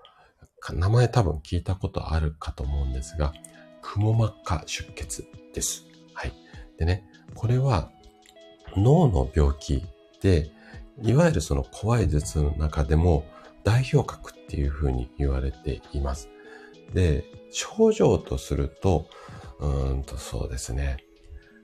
[0.73, 3.33] 名前多分聞いたことあるかと思うんですが、
[3.83, 5.85] くも膜下出血です。
[6.15, 6.33] はい。
[6.79, 7.91] でね、これは
[8.77, 9.85] 脳の病気
[10.23, 10.51] で、
[11.03, 13.25] いわゆるその怖い頭痛の中でも
[13.65, 16.29] 代表格っていうふうに言われています。
[16.93, 19.07] で、症状とすると、
[19.61, 20.99] うんとそうですね。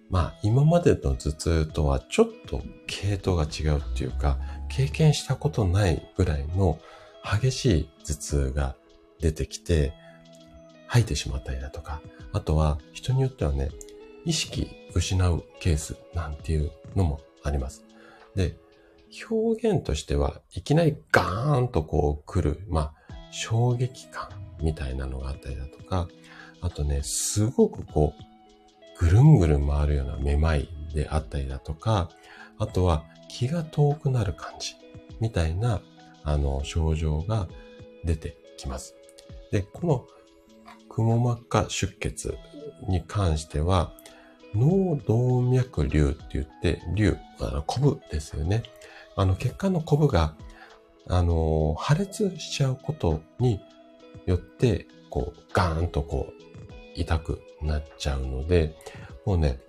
[0.09, 6.79] まあ今までの頭痛とはちょっと系統が違うっていうか、経験したことないぐらいの
[7.23, 8.77] 激しい頭痛が
[9.20, 9.92] 出てきて、
[10.87, 12.01] 吐いてしまったりだとか、
[12.33, 13.68] あとは人によってはね、
[14.25, 17.85] 意識失うケースなんていうのもあります。
[18.35, 18.57] で、
[19.29, 22.94] 表現としては、いきなりガーンとこう来る、まあ、
[23.31, 24.29] 衝撃感
[24.62, 26.09] みたいなのがあったりだとか、
[26.61, 32.11] あとね、すごくこう、ぐるんぐるん回るようなめまいであったりだとか、
[32.59, 34.76] あとは気が遠くなる感じ
[35.20, 35.81] みたいな、
[36.22, 37.48] あの、症状が
[38.05, 38.94] 出てきます。
[39.50, 40.07] で、この、
[40.88, 42.37] くも膜下出血
[42.88, 43.94] に関しては、
[44.54, 48.62] 脳動脈瘤って言って、瘤、あの、コブですよね。
[49.16, 50.34] あの、血管のコブが、
[51.08, 53.60] あの、破裂しちゃうことに
[54.26, 56.42] よって、こう、ガーンとこう、
[56.94, 58.76] 痛くなっちゃうので、
[59.24, 59.60] もうね、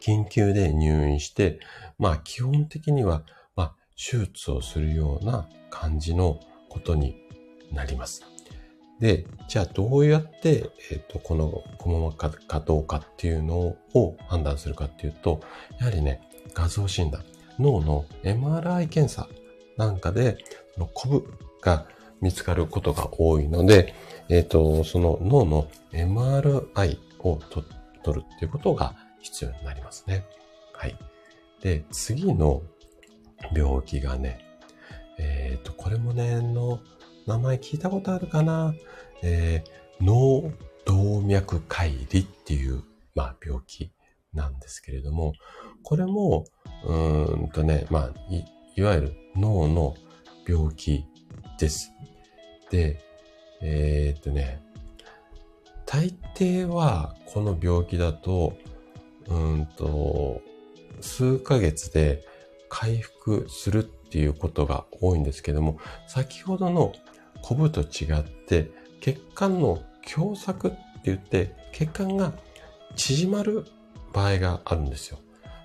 [0.00, 1.60] 緊急で入院して、
[1.98, 3.22] まあ基本的には、
[3.56, 7.16] まあ手術をするような感じのことに
[7.72, 8.33] なります。
[9.04, 15.42] で、じゃあどうやって、えっ、と、このくも膜かどうかっていうのを判断するかっていうと、
[15.78, 16.22] やはりね、
[16.54, 17.22] 画像診断、
[17.58, 19.28] 脳の MRI 検査
[19.76, 20.38] なんかで、
[20.78, 21.86] のコブが
[22.22, 23.92] 見つかることが多いので、
[24.30, 27.38] えっ、と、その脳の MRI を
[28.02, 30.24] 取るっていうことが必要になりますね。
[30.72, 30.96] はい。
[31.60, 32.62] で、次の
[33.54, 34.38] 病気がね、
[35.18, 36.80] えっ、ー、と、これもね、の
[37.26, 38.74] 名前聞いたことあるかな？
[39.22, 40.52] えー、脳
[40.84, 42.82] 動脈解離っていう、
[43.14, 43.90] まあ、病気
[44.34, 45.32] なんですけれども、
[45.82, 46.44] これも、
[46.84, 48.44] うんとね、まあ、い、
[48.76, 49.94] いわゆる脳の
[50.46, 51.04] 病気
[51.58, 51.92] です。
[52.70, 53.00] で、
[53.62, 54.62] えー、っとね、
[55.86, 58.56] 大抵はこの病気だと、
[59.28, 60.42] うんと、
[61.00, 62.26] 数ヶ月で
[62.68, 66.92] 回復するっていうことが多いんですけども、先ほどの
[67.44, 68.70] コブと違って、
[69.02, 72.32] 血管の狭窄って言って、血管が
[72.96, 73.66] 縮まる
[74.14, 75.18] 場合があるんですよ。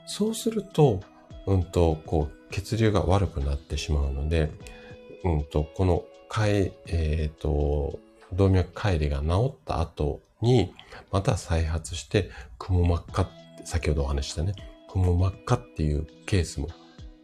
[0.05, 0.99] そうすると、
[1.47, 4.51] うんと、こう、血流が悪くなってしまうので、
[5.23, 6.03] うんと、この
[6.87, 7.97] えっ、ー、と、
[8.33, 10.73] 動脈解離が治った後に、
[11.13, 13.29] また再発して、くも膜下、
[13.63, 14.53] 先ほどお話したね、
[14.91, 16.67] くも膜下っていうケースも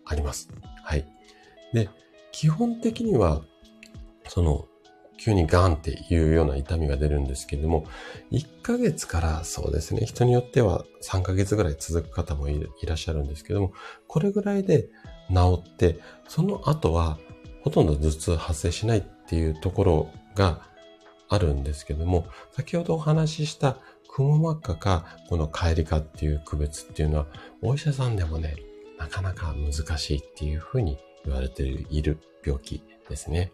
[0.05, 0.49] あります。
[0.81, 1.05] はい。
[1.73, 1.89] で、
[2.31, 3.43] 基本的には、
[4.27, 4.67] その、
[5.17, 7.85] 急にガンっていうような痛みが出るんですけれども、
[8.31, 13.73] 1ヶ月からそうですね、人によっては3ヶ月ぐらい続く方もいらっしゃるんですけども、
[14.07, 14.89] これぐらいで
[15.33, 17.17] 治って、その後は
[17.61, 20.67] ほとんど頭痛発生しないっていうところが
[21.29, 27.27] あるんですけども、先ほどお話ししたくも膜下か、この帰りかっていう区別っていうのは、
[27.61, 28.55] お医者さんでもね、
[28.99, 33.51] なかなか難しいっていうふうに言われている病気ですね。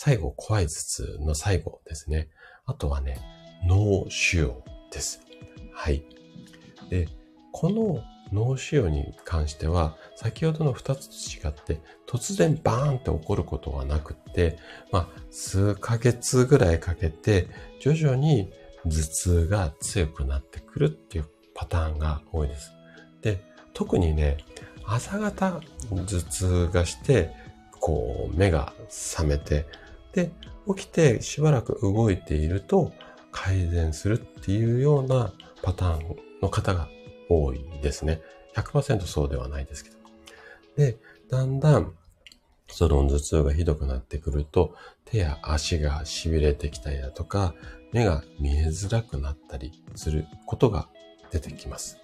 [0.00, 2.28] 最後、怖い頭痛の最後ですね。
[2.66, 3.18] あとはね、
[3.66, 4.54] 脳腫瘍
[4.92, 5.22] です。
[5.74, 6.04] はい。
[6.88, 7.08] で、
[7.50, 14.56] この脳腫瘍に関しては、先ほどの2つと違って、突然バーンって起こることはなくって、
[14.92, 17.48] まあ、数ヶ月ぐらいかけて、
[17.80, 18.52] 徐々に
[18.84, 21.24] 頭痛が強くなってくるっていう
[21.56, 22.70] パターンが多いです。
[23.20, 23.42] で、
[23.74, 24.36] 特にね、
[24.84, 27.32] 朝方頭痛がして、
[27.80, 29.66] こう、目が覚めて、
[30.18, 30.32] で、
[30.74, 32.92] 起きてしばらく動いていると
[33.30, 36.88] 改善するっていうようなパターンの方が
[37.28, 38.20] 多いですね。
[38.56, 39.96] 100%そうではないですけど。
[40.76, 40.98] で、
[41.30, 41.94] だんだん、
[42.66, 47.54] その頭痛がひどくなってくると、手や足が痺れてきたりだとか、
[47.92, 50.88] 目が見えづらくなったりすることが
[51.30, 51.98] 出てきます。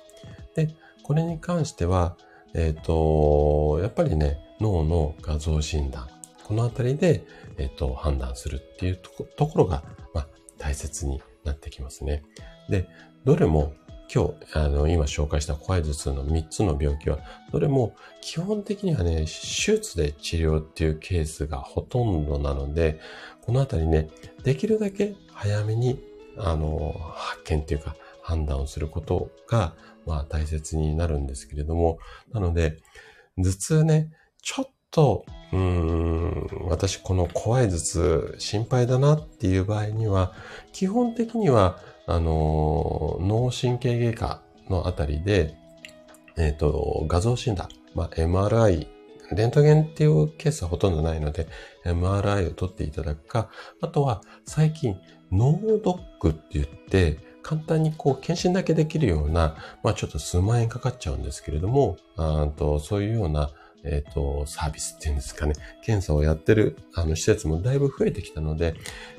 [0.55, 2.17] で、これに関しては、
[2.55, 6.09] えっ、ー、と、やっぱりね、脳の画像診断、
[6.45, 7.25] このあたりで、
[7.59, 10.29] えっ、と、判断するっていうところが、まあ、
[10.59, 12.23] 大切になってきますね。
[12.69, 12.89] で、
[13.25, 13.75] どれも
[14.13, 17.19] 今日、あの、今紹介した怖い頭痛の3つの病気は、
[17.51, 23.01] どれも基本的にはね、手術で治療っていうケースがほとんどなので、
[23.43, 24.11] このあたりね、
[24.43, 26.01] できるだけ早めに、
[26.37, 29.75] あの、発見っていうか、判断をすることが、
[30.07, 31.99] まあ大切になるんですけれども、
[32.33, 32.79] なので、
[33.37, 34.11] 頭痛ね、
[34.43, 40.33] ちょっと、うーん、私この怖い頭痛心配だなっていう場合には、
[40.73, 45.57] 基本的にはあの、脳神経外科のあたりで、
[46.37, 48.89] えっ、ー、と、画像診断、まあ、MRI、
[49.33, 51.49] レントゲンっていうケースはほとんどないので、
[51.85, 53.49] MRI を取っていただくか、
[53.81, 54.97] あとは最近、
[55.33, 63.51] 脳ドックって言って、簡単にこう、検診だけできるような、まあちょっと数万円かかっちゃうんですけれども、あとそういうような、
[63.85, 68.75] えっ、ー、と、サービスっていうんですかね、検査をやってる、あの、施設もだいぶ増えてきたので、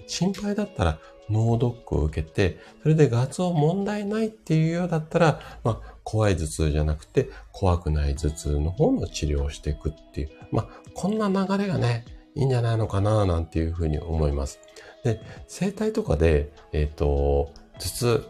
[0.08, 1.00] 心配だったら
[1.30, 14.60] 脳ドックを受けて、それで画像問題ないっていうようだったら、まあ、怖い頭痛じゃなくて、怖くない頭痛の方の治療をしていくっていう、まあ、こんな流れがね、いいんじゃないのかな、なんていうふうに思います。
[15.04, 18.24] で、生体とかで、えっ、ー、と、頭痛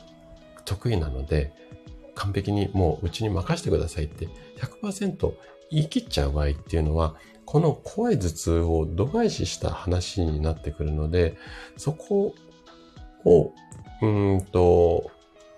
[0.66, 1.54] 得意なので、
[2.16, 4.28] 完璧にもううちに任せてくださいって
[4.82, 5.34] 100%
[5.76, 11.38] 言い切っちゃう場合っていうのは、この怖い頭痛を度外視した話になってくるので、
[11.76, 12.34] そこ
[13.26, 13.52] を、
[14.02, 15.12] うんと、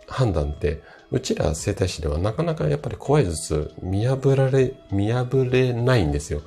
[0.07, 6.41] 判断って、うちら生体師ではなかなかやっぱり怖い頭痛見破られ、見破れないんですよ。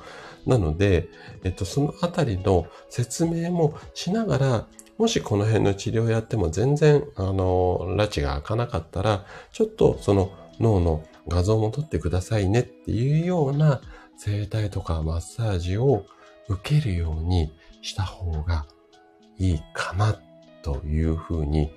[0.45, 1.07] なので、
[1.45, 13.81] えっと、そのあたりの説明もしながら、もしこの辺の治療をやっても全然、あの、拉致が開かなかったら、ちょっとその脳の画像も撮ってくださいねっていうような
[14.17, 16.05] 整体とかマッサージを
[16.47, 18.65] 受けるようにした方が
[19.37, 20.19] いいかな
[20.61, 21.71] というふうに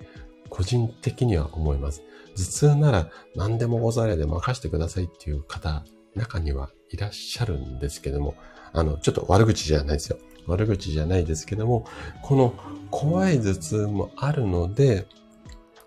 [0.48, 2.02] 個人的には思います。
[2.37, 8.35] 頭痛なら何でもござれで任せてくださいっていう方、中にはいらっしゃるんですけども、
[8.72, 10.18] あの、ちょっと悪口じゃないですよ。
[10.46, 11.87] 悪口じゃないですけども、
[12.22, 12.54] この
[12.90, 15.07] 怖い頭痛もあるので、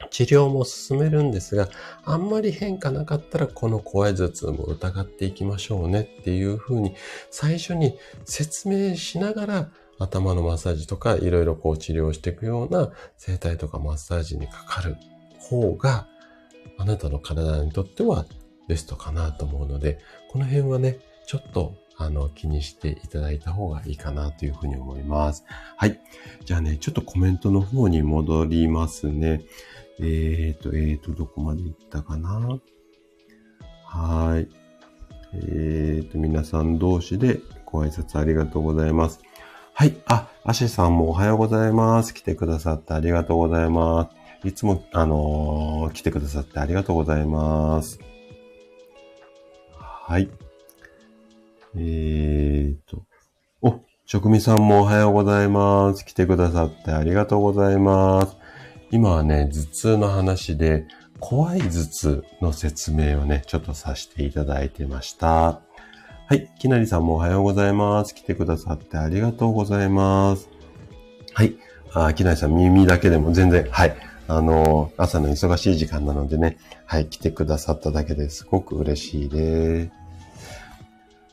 [0.09, 1.69] 治療も進めるんですが、
[2.03, 6.95] あんまり変化なかったらこの怖い頭痛も疑っていきましょうねっていうふうに
[7.31, 14.95] 最初に説明しながら頭のマッサージとかいろいろこう治療していくような整体とかマッサージにかかる
[15.39, 16.07] 方が
[16.77, 18.25] あなたの体にとっては
[18.67, 25.43] ベストかなと思うので、この辺はね、ちょっとあの、気にしていただいた方がいいかなというふうに思います。
[25.75, 25.99] はい。
[26.45, 29.41] じゃあね、ちょっとコメントの方に戻りますね。
[29.99, 32.59] えっ、ー、と、えっ、ー、と、どこまで行ったかな？
[33.85, 34.47] はい。
[35.33, 39.19] えっ、ー、と、皆さん同士でご挨拶ありがとうございます。
[39.73, 39.95] はい。
[40.05, 42.13] あ、アシさんもおはようございます。
[42.13, 44.09] 来てくださってありがとうございま
[44.43, 44.47] す。
[44.47, 47.99] いつも、あの、来てくださってありがとうございます。
[49.79, 50.29] はい。
[51.75, 53.03] えーと。
[53.61, 56.05] お、職味さんもおはようございます。
[56.05, 58.37] 来てくださってありがとうございます。
[58.91, 60.85] 今はね、頭痛の話で、
[61.19, 65.61] 怖い頭痛の説明をね、ちょっとさせていただいてました。
[66.29, 66.51] はい。
[66.59, 68.13] きなりさんもおはようございます。
[68.13, 70.49] 来てくださってありがとうございます。
[71.33, 71.55] はい。
[71.93, 73.95] あ、きなりさん耳だけでも全然、はい。
[74.27, 77.07] あのー、朝の忙しい時間なのでね、はい。
[77.07, 80.06] 来てくださっただけですごく嬉しいです。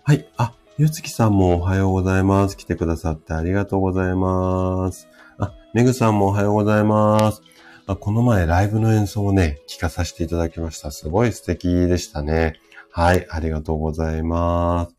[0.06, 0.28] はい。
[0.36, 2.58] あ、ゆつきさんもおはようございます。
[2.58, 5.08] 来てくださってありがとうございます。
[5.38, 7.40] あ、めぐさんもおはようございます。
[7.86, 10.90] あこの前ライブの演奏をね、聞かさせていただきました。
[10.90, 12.60] すごい素敵でしたね。
[12.92, 14.96] はい、ありがとうございます。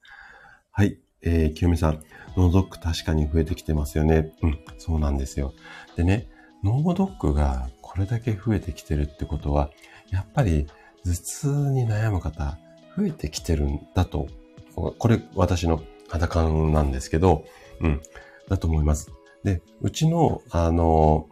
[0.72, 2.02] はい、えー、きよみさん、
[2.36, 4.34] 脳ドック確かに増えてきてますよね。
[4.42, 5.54] うん、そうなんですよ。
[5.96, 6.28] でね、
[6.64, 9.70] 脳ドックがこれだけ増えてきてるってことは、
[10.10, 10.66] やっぱり
[11.06, 12.58] 頭痛に悩む方、
[12.98, 14.26] 増えてきてるんだと、
[14.76, 17.46] これ私の肌感なんですけど、
[17.82, 18.02] うん、
[18.48, 19.12] だと思います。
[19.44, 21.30] で、うちの、あの、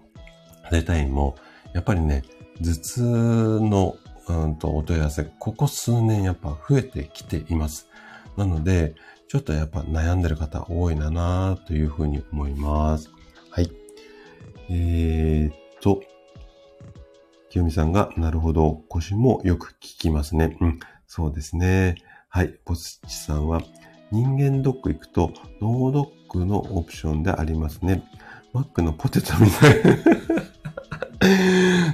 [0.72, 1.36] デタインも、
[1.74, 2.24] やっぱりね、
[2.62, 7.90] 頭痛の、うんと、お問い合わせ、ここ数年やっぱ増えてきています。
[8.38, 8.96] なので、
[9.28, 13.10] ちょっとやっぱ悩んでる方多いななというふうに思います。
[13.50, 13.72] はい。
[14.70, 16.02] えー、っと、
[17.50, 20.58] 清美さんが、なるほど、腰もよく聞きますね。
[20.62, 21.96] うん、そうですね。
[22.36, 22.56] はい。
[22.66, 23.62] ポスチさんは、
[24.10, 28.04] 人間ドック行くと、脳ドックのオプションでありますね。
[28.54, 29.76] マックのポテトみたい。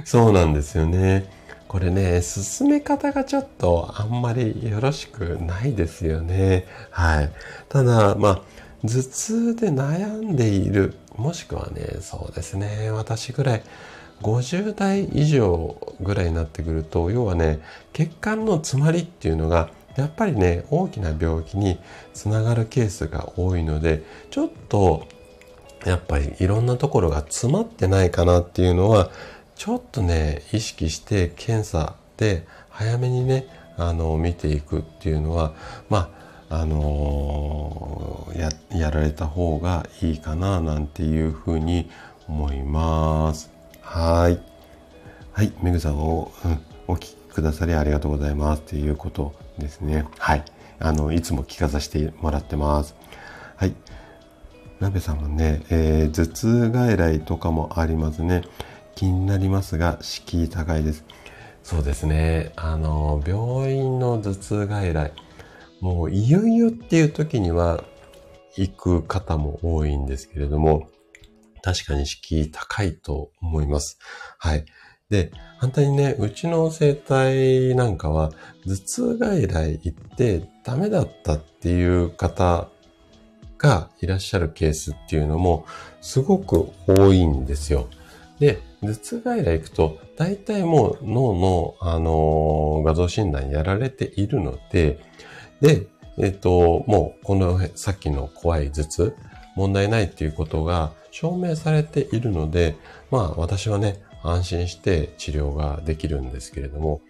[0.06, 1.30] そうなんですよね。
[1.68, 6.64] これね、進め方がちょっとあんまりよろしくないですよね。
[6.90, 7.30] はい。
[7.68, 8.42] ただ、まあ、
[8.82, 13.62] 頭痛で悩んでいる、もしくはね、そうですね、私ぐらい、
[14.22, 17.60] 50代以上ぐらいになってくると、要はね、
[17.92, 21.78] 血管の詰まりっていうのがやっぱりね、大きな病気に
[22.14, 25.06] つながるケースが多いので、ちょっと、
[25.84, 29.10] やっぱりいろんなところが詰まってないかなっていうのは、
[29.56, 35.54] ちょっとね、意識して検査で早めにね、あの、見ていくっていうのは、
[35.88, 36.10] ま
[36.48, 41.90] あ、あのー、や、られた方がいいかな、なんていうふうに
[42.28, 43.50] 思います。
[43.80, 44.40] はい。
[45.32, 50.04] はい、めぐさんを、うん、お聞きくださりありがとうございますっていうことですね。
[50.18, 50.44] はい。
[50.80, 52.96] あの、いつも聞かさせてもらってます。
[53.56, 53.74] はい。
[54.80, 58.42] なべさんもね、えー、頭痛外来とかもありますね。
[58.96, 61.04] 気になりますが、敷居高いです。
[61.62, 62.52] そうですね。
[62.56, 65.12] あの、病院の頭痛外来、
[65.80, 67.84] もういよいよっていう時には
[68.56, 70.88] 行く方も多いんですけれども、
[71.62, 73.98] 確かに敷居高いと思います。
[74.38, 74.64] はい。
[75.10, 75.30] で、
[75.60, 78.32] 反対にね、うちの生態なんかは、
[78.66, 82.70] 頭痛外来行ってダメだったっていう方
[83.58, 85.66] がいらっしゃるケースっていうのも
[86.00, 87.88] すごく多いんですよ。
[88.38, 94.98] で、頭痛外来行くと、大体もう脳の、あのー、画像診断やられているので、
[95.60, 99.14] で、えっ、ー、と、もうこのさっきの怖い頭痛、
[99.56, 102.76] 問題ないっていうことが証明されているので、
[103.10, 107.00] まあ私はね、安心して治療ができるんですけれども、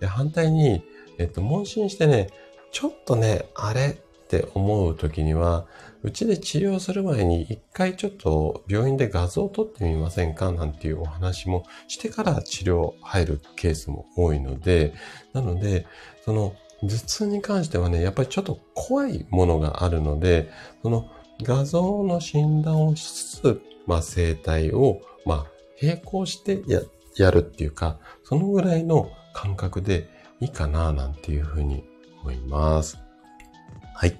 [0.00, 0.82] で反対に、
[1.18, 2.28] えっと、問診してね、
[2.72, 5.66] ちょっとね、あれって思う時には、
[6.02, 14.92] うちで治療する前に一回ちょっと病院で画像を撮ってみませんかなんていうお話もしてから治療入るケースも多いので、
[15.32, 15.86] なので、
[16.24, 20.50] その頭痛に関してはね、やっぱりちょっと怖いものがあるので、
[20.82, 21.08] その
[21.42, 26.80] 画像の診断をしつつ、まあ生体を、まあ並行してや、
[27.16, 30.08] やるっていうか、そのぐらいの感覚で
[30.40, 31.84] いいかななんていうふうに
[32.22, 32.98] 思います。
[33.94, 34.18] はい。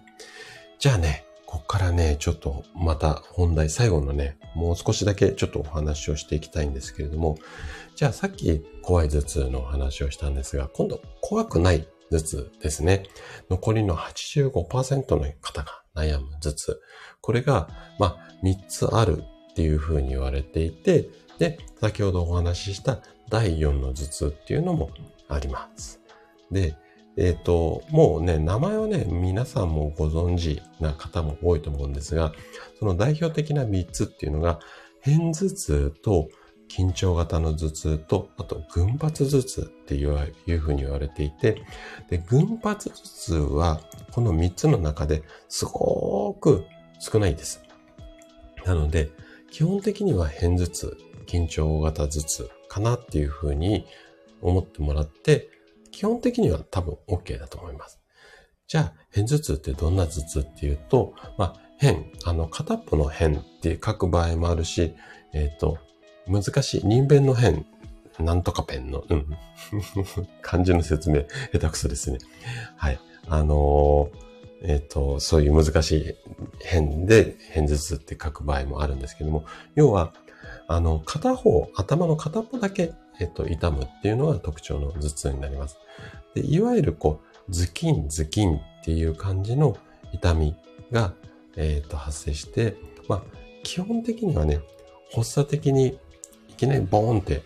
[0.79, 7.39] じゃあね、こっからね、ちょっとまた本題最後のね、もう少しだけちょっとお話をしていきたいんですけれども、
[7.95, 13.05] じゃあさっき怖い頭痛のお話をしたんですが、今度怖くない頭痛ですね。
[13.51, 16.81] 残りの85%の方が悩む頭痛。
[17.21, 24.91] これが、まあ、3つあるっていうふうに言われていて、で、先ほどお話しした第4の頭痛っていうのも
[25.29, 26.01] あります。
[26.51, 26.77] で、
[27.17, 32.33] えっ、ー、と、もうね、名前はね、皆さんもご存知な方も多いと思うんですが、
[32.79, 34.59] その代表的な3つっていうのが、
[35.05, 36.29] 片頭痛と
[36.69, 41.63] 緊張型の頭痛と、あと群発頭痛っていうふうに言われていて、
[42.11, 43.81] で、群発頭痛は
[44.11, 46.65] この3つの中ですごく
[46.99, 47.63] 少ないです。
[48.65, 49.11] なので、
[49.51, 53.87] 基本的には片頭痛、緊張型頭痛かなっていうふうに
[54.41, 55.49] 思ってもらって、
[55.91, 58.01] 基本的には多分 OK だと思います。
[58.67, 64.95] じゃあ、片頭痛ってどんな頭痛っていうと、まあ、変、あの、片っぽの変って書く場合もあるし、
[65.33, 65.79] えっ、ー、と、
[66.27, 67.67] 難しい、人弁の変、
[68.19, 69.27] なんとかペンの、うん。
[70.41, 72.19] 漢字の説明、下手くそですね。
[72.77, 72.99] はい。
[73.29, 76.15] あのー、えっ、と、そういう難しい
[76.63, 79.45] 変で、変頭痛って書く場合もあるんですけども、
[79.75, 80.15] 要は、
[80.67, 85.79] あの、片方、頭の片っぽだけ、えっと、痛むっていうのが特徴の頭痛になります。
[86.35, 89.77] でいわゆる、こう、ズキン、ズキンっていう感じの
[90.13, 90.57] 痛み
[90.91, 91.15] が、
[91.57, 92.77] えっと、発生して、
[93.09, 93.23] まあ、
[93.63, 94.61] 基本的にはね、
[95.15, 95.99] 発作的に
[96.49, 97.43] いきなりボーンって、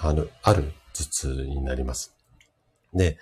[0.00, 2.14] ある、ある頭痛になります。
[2.94, 3.18] で、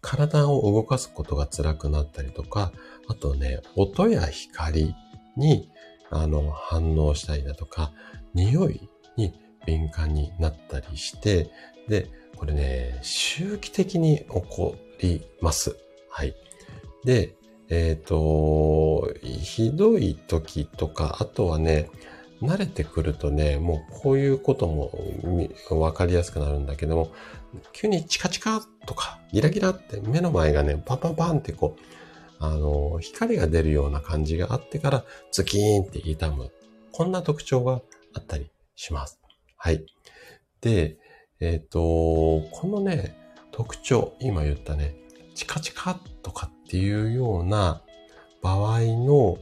[0.00, 2.72] 体を動かすことが辛くなったりとか、
[3.08, 4.94] あとね、音や光
[5.36, 5.70] に、
[6.10, 7.92] あの、反応したりだとか、
[8.36, 9.32] 匂いに
[9.66, 11.50] 敏感になったりして、
[11.88, 15.76] で、これね、周期的に起こります。
[16.10, 16.34] はい。
[17.04, 17.34] で、
[17.68, 21.90] えっ、ー、と、ひどい時とか、あとはね、
[22.42, 24.92] 慣れてくるとね、もうこういうことも
[25.70, 27.12] わかりやすくなるんだけども、
[27.72, 31.82] 急にチカチカとかギラギラって目の前がね、パンパンパンってこう、
[32.38, 36.50] あの、光が出るような感じがあってからズキーンって痛む。
[36.92, 37.80] こんな特徴が
[38.16, 39.20] あったりします。
[39.56, 39.84] はい。
[40.60, 40.96] で、
[41.38, 43.14] えっ、ー、と、このね、
[43.52, 44.94] 特徴、今言ったね、
[45.34, 47.82] チカチカとかっていうような
[48.42, 49.38] 場合の、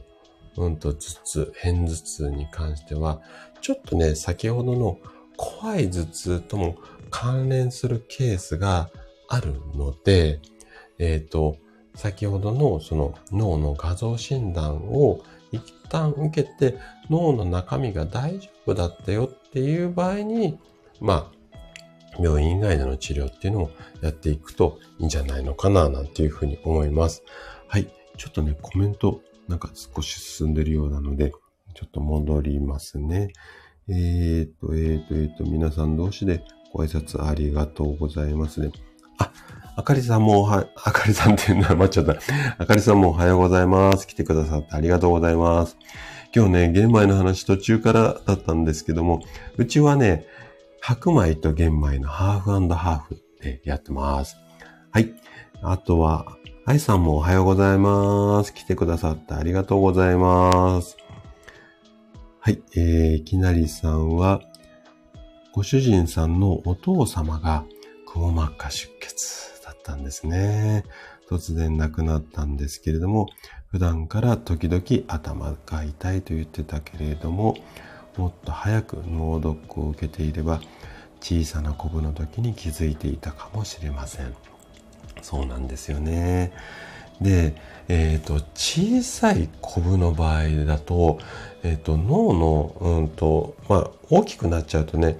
[0.57, 3.21] うんと頭痛、片頭痛に関しては、
[3.61, 4.99] ちょっとね、先ほどの
[5.37, 6.75] 怖い頭痛とも
[7.09, 8.89] 関連するケースが
[9.29, 10.39] あるので、
[10.99, 11.57] えっ、ー、と、
[11.95, 15.21] 先ほどのその脳の画像診断を
[15.89, 16.77] 旦受けて
[17.09, 20.59] 脳の中身が大丈夫だったよっていう場合に、
[20.99, 23.71] まあ、病院以外での治療っていうのも
[24.01, 27.23] やっていくといいんじゃないのかななんていうふうに思います。
[27.67, 27.87] はい。
[28.17, 31.31] ちょっとね、コメントなんか少し進んでるようなので、
[31.73, 33.33] ちょっと戻りますね。
[33.89, 38.71] えー、っと、えー、っと、えー、っと、皆さん同士でご挨拶ありがとうございますね。
[39.19, 39.31] あ、
[39.77, 42.21] あかりさんもおは、あかりさんっていうのは待っちゃった。
[42.57, 44.07] あかりさんもおはようございます。
[44.07, 45.77] 来てくださってありがとうございます。
[46.33, 49.21] 今日ね、玄米の話途中からだったんですけども、
[49.57, 50.25] うちはね、
[50.79, 54.37] 白米と玄米のハーフハーフでやってます。
[54.91, 55.13] はい。
[55.61, 56.25] あとは、
[56.65, 58.53] 愛さんもおはようございます。
[58.53, 60.95] 来てくださってありがとうございます。
[62.39, 62.61] はい。
[62.77, 64.39] えー、きなりさんは、
[65.51, 67.65] ご主人さんのお父様が
[68.05, 69.54] くも膜下出血
[69.85, 70.83] ったんですね。
[71.29, 73.27] 突然亡くなったんですけれども、
[73.69, 77.55] 普段から時々頭が痛いと言ってたけれども、
[78.17, 80.59] もっと早く脳ドックを受けていれば、
[81.21, 84.33] 小さなコブの時に気づいていたかもしれません。
[85.21, 86.51] そうなんですよね。
[87.21, 87.55] で、
[87.87, 91.19] えっ、ー、と、小さいコブの場合だと、
[91.63, 95.17] えっ、ー、と、脳の、うんと、まあ、大きくなっちゃうとね、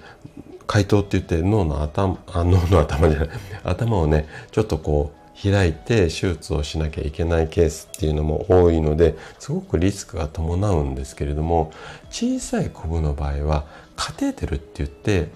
[0.67, 3.29] 解凍って言って脳の頭、あ、脳の頭じゃない、
[3.63, 11.71] 頭をね、ちょっとこう、開いて手術をしなきゃいけないケースっていうのも多いのですごくリスクが伴うんですけれども
[12.09, 13.65] 小さいコブの場合は
[13.97, 15.29] カテーテルって言って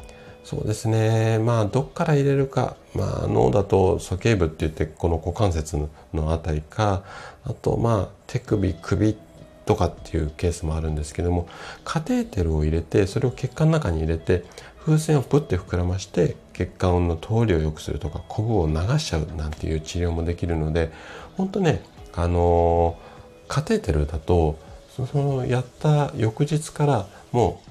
[0.45, 5.77] そうですねまあどっから入れるか、まあ、脳だと鼠径部って言ってこの股関節
[6.13, 7.03] のあたりか
[7.43, 9.17] あとまあ手首首
[9.65, 11.47] とかっていうケースもあるんですけども
[11.83, 14.43] カテーテルを入れてそれを血管の中に入れて
[14.85, 20.91] 風船をプッて膨らまして血管の通りを良くするとかコブを流しちゃうなんていう治療もできるので
[21.37, 21.81] 本当ね
[22.15, 22.97] あの
[23.47, 24.59] カテーテルだと
[24.95, 27.61] そのやった翌日からも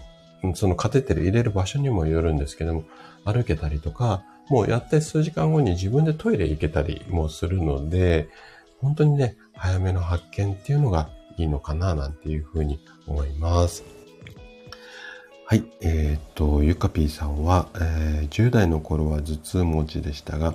[0.42, 2.84] うそのカテーテル入れる場所にもよるんですけども
[3.24, 8.28] 歩けたりとかもうやって数時間後に自分でトイレ行けたりもするので
[8.80, 13.97] 本当にね早めの発見っていうのがいいのかななんていうふうに思います。
[15.50, 15.64] はい。
[15.80, 20.52] えっ、と、ゆかぴーさんは、えー、10代の頃は頭痛持ちでしたが、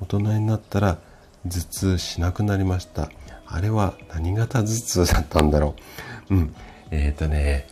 [0.00, 0.96] 大人になったら
[1.44, 3.10] 頭痛しなくなりました。
[3.44, 5.74] あれは何型頭痛だったんだろ
[6.30, 6.34] う。
[6.36, 6.54] うん。
[6.90, 7.66] えっ、とね、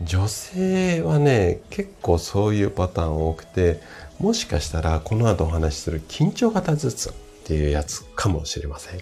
[0.00, 3.82] 女性はね、結構そういうパターン多くて、
[4.18, 7.12] もしかしたらこの後お話しする緊張型頭痛っ
[7.44, 9.00] ていうやつかもしれません。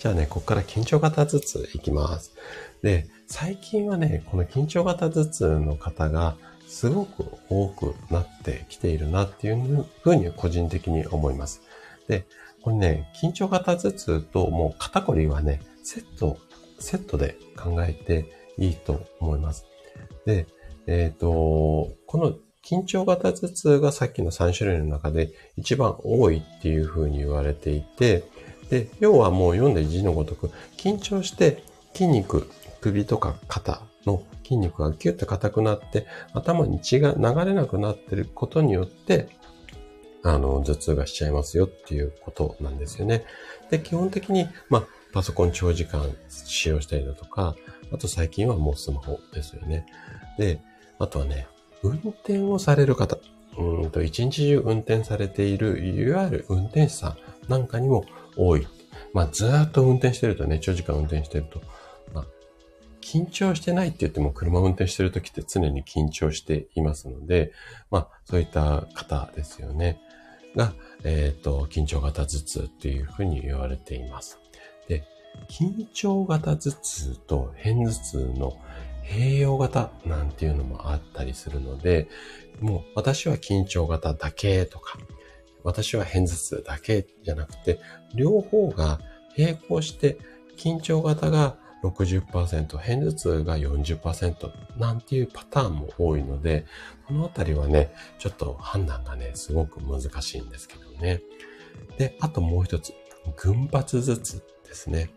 [0.00, 2.32] じゃあね、ここから緊張型頭痛いきます。
[2.82, 6.34] で、最近はね、この緊張型頭痛の方が
[6.74, 11.62] すごく多くなってきているなっていうふうに個人的に思います。
[12.08, 12.26] で、
[12.62, 16.36] これね、緊張型頭痛ともう肩こりはね、セット、
[16.80, 18.26] セットで考えて
[18.58, 19.66] いいと思います。
[20.26, 20.48] で、
[20.88, 28.24] えっ、ー、と、この緊張型頭痛がさっきの3種類の中で一番多いっていうふうに言われていて、
[28.68, 31.62] で、要はもう読んで字のごとく、緊張して
[31.92, 32.50] 筋肉、
[32.80, 33.80] 首とか肩
[34.44, 39.28] 筋肉がギュッと硬くなって、頭に血が流れなくなってることによって、
[40.22, 43.24] あの、頭痛がしちゃいますよっていうことなんですよね。
[43.70, 47.56] で、基本的に、まあ、パソコン長時間使用したりだとか、
[47.92, 49.86] あと最近はもうスマホですよね。
[50.38, 50.60] で、
[50.98, 51.46] あとはね、
[51.82, 53.18] 運転をされる方、
[53.58, 57.16] うんと、一日中運転されている、いわゆる運転手さ
[57.48, 58.04] んなんかにも
[58.36, 58.66] 多い。
[59.12, 61.60] まあ、ずっと運転してるとね、長時間運転してると、
[63.04, 67.52] 緊張してないって言っても車運転してる時って常に緊張していますので、
[67.90, 70.00] まあそういった方ですよね。
[70.56, 70.72] が、
[71.04, 74.38] えっ、ー、と、緊張型頭痛っていうふうに言われています。
[74.88, 75.04] で、
[75.50, 78.56] 緊張型頭痛と偏頭痛の
[79.04, 82.08] 併用型なんていうのもあったりするので、
[82.60, 84.98] もう私は緊張型だけとか、
[85.62, 87.80] 私は偏頭痛だけじゃなくて、
[88.14, 89.00] 両方が
[89.36, 90.16] 並行して
[90.56, 96.64] 緊張型が60%、偏頭痛が40%なんていうパターンも多いので、
[97.06, 101.20] このあたりはね、ちょっと判断がね、すごく難しいんですけどね。
[101.98, 102.94] で、あともう一つ、
[103.36, 105.10] 群発頭痛ですね。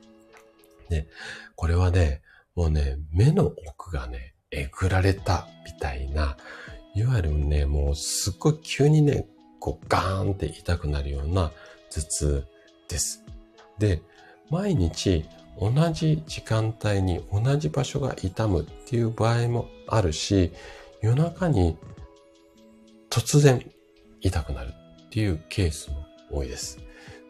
[0.89, 1.07] で、
[1.55, 2.22] これはね、
[2.55, 6.38] もうね、目の奥がね、えぐられたみたいな、
[6.95, 9.28] いわゆるね、もうすっごい急にね、
[9.59, 11.51] こうガーンって痛くなるような
[11.89, 12.45] 頭痛
[12.89, 13.24] です。
[13.78, 14.01] で、
[14.49, 15.26] 毎日
[15.60, 20.51] 同じ時間帯に同じ場所が痛むっていう場合もあるし、
[21.01, 21.78] 夜中に
[23.10, 23.66] 突然
[24.22, 24.74] 痛くなる
[25.08, 26.80] っていうケースも多いです。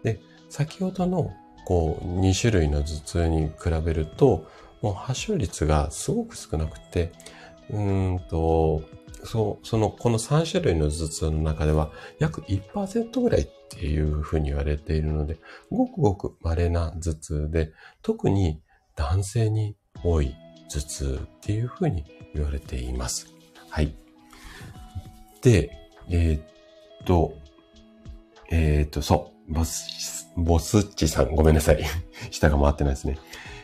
[0.03, 0.19] で、
[0.49, 1.31] 先ほどの
[1.65, 4.47] こう2種類の頭痛に比べると、
[4.81, 7.11] もう発症率がすごく少なくて、
[7.69, 8.83] うんと、
[9.23, 15.37] そう、その、この3種類の頭痛の中では約1%ぐらいっていうふうに言われているので、
[15.69, 18.61] ごくごく稀な頭痛で、特に
[18.95, 20.35] 男性に多い
[20.69, 23.27] 頭痛っていうふうに言われています。
[23.69, 23.95] はい。
[25.41, 25.71] で、
[26.09, 27.33] えー、っと、
[28.49, 31.83] えー、っと、そう、ボス、ボスッチさん、ごめんなさい。
[32.31, 33.17] 下が回ってないですね。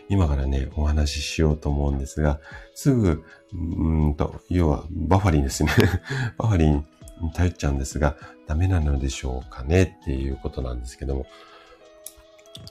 [0.10, 2.40] 今からね、お話ししようと思うんですが、
[2.74, 3.24] すぐ、
[3.54, 5.72] うんと、要は、バファリンですね。
[6.38, 6.86] バファリン
[7.34, 8.16] 頼っちゃうんですが、
[8.48, 11.26] ダメなのでしょうかねっていうことなんですけども、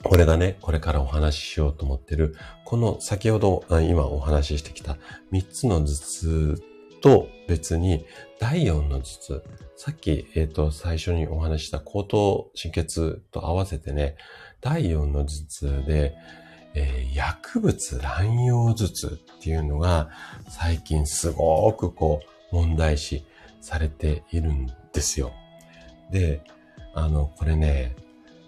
[0.03, 4.97] これがね、これからお話ししようと思ってる、この先ほど今お話ししてきた
[5.33, 6.63] 3つの頭痛
[7.01, 8.07] と別に
[8.39, 9.43] 第4の頭痛、
[9.77, 14.17] さっき、えっ、ー、と、最初にお話した口頭神経痛と合わせてね、
[14.61, 16.15] 第4の頭痛で、
[16.75, 20.09] えー、薬物乱用頭痛っていうのが
[20.49, 22.21] 最近すごくこ
[22.53, 23.27] う問題視
[23.63, 25.33] されているんですよ。
[26.11, 26.43] で、
[26.95, 27.97] あの、これね、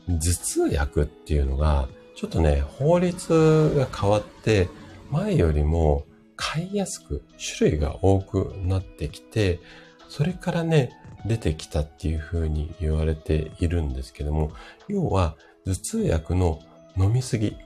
[0.06, 4.68] 頭痛薬っていうのがちょっとね、法律が変わって
[5.10, 6.04] 前よりも
[6.36, 9.60] 買いやすく種類が多くなってきて、
[10.08, 10.90] それからね、
[11.26, 14.52] 出てきたっていうふうに言われているんですけども、
[14.88, 16.60] 要は頭痛薬の
[16.96, 17.56] 飲みすぎ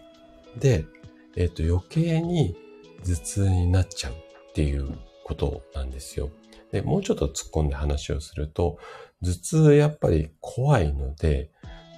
[0.59, 0.85] で、
[1.37, 2.57] えっ、と余計に
[3.05, 4.17] 頭痛になっちゃうっ
[4.55, 4.89] ていう
[5.25, 6.31] ことなんですよ。
[6.73, 8.79] で、もうちょっと突っ込んで話をすると、
[9.23, 11.51] 頭痛やっぱり怖いので、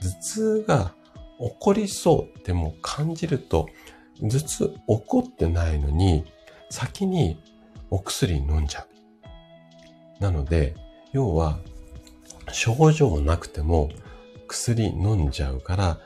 [0.02, 0.94] 頭痛が
[1.38, 3.68] 起こりそうっても感じると、
[4.20, 6.24] 頭痛起こってないのに、
[6.70, 7.42] 先に
[7.90, 8.86] お薬飲んじゃ
[10.20, 10.22] う。
[10.22, 10.74] なので、
[11.12, 11.58] 要は、
[12.52, 13.90] 症状なくても
[14.48, 16.00] 薬飲んじゃうから、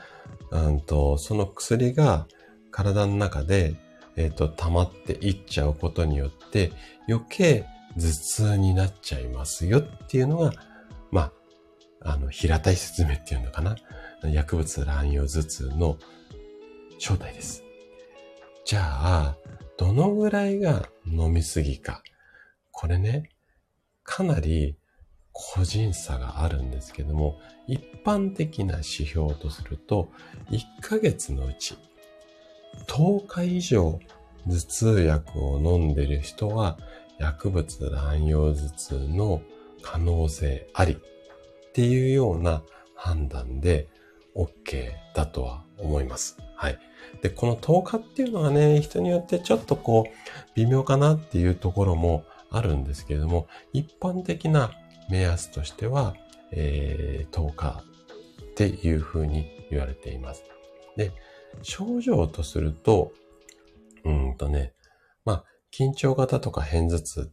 [0.51, 2.27] うんとその薬が
[2.71, 3.75] 体の中で、
[4.15, 6.71] えっ、ー、と、溜まっていっちゃうことによって、
[7.07, 7.65] 余計
[7.97, 10.51] 頭痛になっちゃいますよっていうのが、
[11.11, 11.31] ま
[12.01, 13.75] あ、あの、平たい説明っていうのかな。
[14.23, 15.97] 薬物乱用頭痛の
[16.99, 17.63] 正体です。
[18.65, 19.37] じゃあ、
[19.77, 22.01] どのぐらいが飲みすぎか。
[22.71, 23.29] これね、
[24.03, 24.77] かなり
[25.31, 30.11] 個人差があるんですけども、一般的な指標とすると、
[30.49, 31.77] 1ヶ月のうち
[32.87, 33.99] 10日以上
[34.47, 36.77] 頭痛薬を飲んでる人は
[37.19, 39.41] 薬物乱用頭痛の
[39.81, 40.97] 可能性ありっ
[41.73, 42.63] ていうような
[42.95, 43.87] 判断で
[44.35, 46.37] OK だとは思います。
[46.55, 46.79] はい。
[47.21, 50.11] で、この10日っていうのはね、人によってちょっとこう、
[50.55, 54.71] 微妙かなっていうところもあるんですけれども、一般的な
[55.09, 56.15] 目安としては、
[56.51, 57.83] えー、10日
[58.41, 60.43] っていうふうに言われています。
[60.95, 61.11] で、
[61.61, 63.11] 症状とすると、
[64.03, 64.73] うんとね、
[65.25, 65.45] まあ、
[65.77, 67.31] 緊張型とか偏頭痛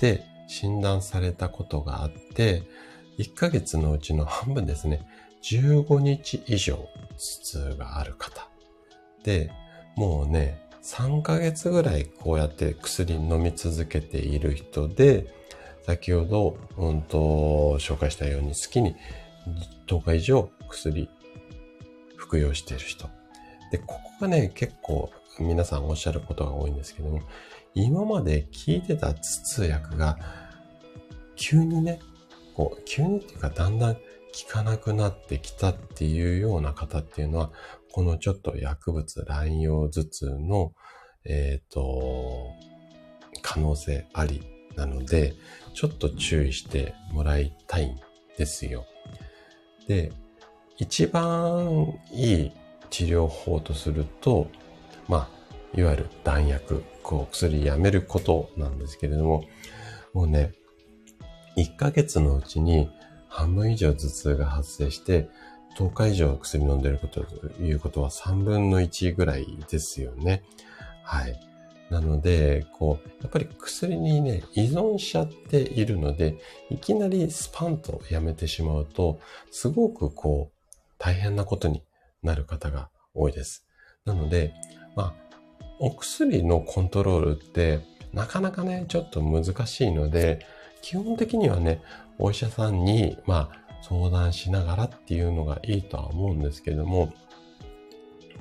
[0.00, 2.62] で診断されたことがあって、
[3.18, 5.06] 1ヶ月のうちの半分ですね、
[5.42, 6.86] 15日以上頭
[7.16, 8.48] 痛がある方。
[9.24, 9.50] で、
[9.96, 15.26] もうね、3ヶ月ぐらいこうやって薬飲み続けている人で、
[15.84, 18.94] 先ほど、うんと、紹介したように月に
[19.88, 21.08] 10日以上薬
[22.16, 23.08] 服用している人。
[23.72, 25.10] で、ここがね、結構
[25.40, 27.20] 皆さんおっしゃることが多いんですけども、
[27.74, 30.18] 今まで効いてた頭痛薬が、
[31.36, 32.00] 急にね、
[32.54, 34.00] こう、急にっていうかだんだん効
[34.48, 37.50] かなくなってきたっていうような方っていうのは、
[37.92, 40.72] このちょっと薬物乱用頭痛の、
[41.24, 42.50] えっ、ー、と、
[43.42, 44.42] 可能性あり
[44.76, 45.34] なので、
[45.74, 47.96] ちょっと注意してもらいたいん
[48.36, 48.86] ですよ。
[49.88, 50.12] で、
[50.76, 52.52] 一番いい
[52.90, 54.48] 治療法とすると、
[55.08, 55.28] ま
[55.74, 59.44] あ、いわゆる弾薬、こう、薬やめることなんですけれども、
[60.12, 60.52] もうね、
[61.56, 62.90] 1ヶ月のうちに
[63.28, 65.28] 半分以上頭痛が発生して、
[65.76, 70.42] 10日以上薬飲んでることということは3分の1ぐらいですよね。
[71.04, 71.40] はい。
[71.90, 76.38] なので、こう、やっぱり薬にね、依存しちゃっているので、
[76.70, 79.18] いきなりスパンとやめてしまうと、
[79.50, 81.82] すごくこう、大変なことに
[82.22, 83.66] なる方が多いです。
[84.04, 84.54] なので、
[84.94, 85.29] まあ、
[85.80, 87.80] お薬のコントロールって
[88.12, 90.44] なかなかね、ちょっと難しいので、
[90.82, 91.82] 基本的にはね、
[92.18, 97.12] お医者さんに、まあ、相談しながらっていうのがいいとは思うんですけども、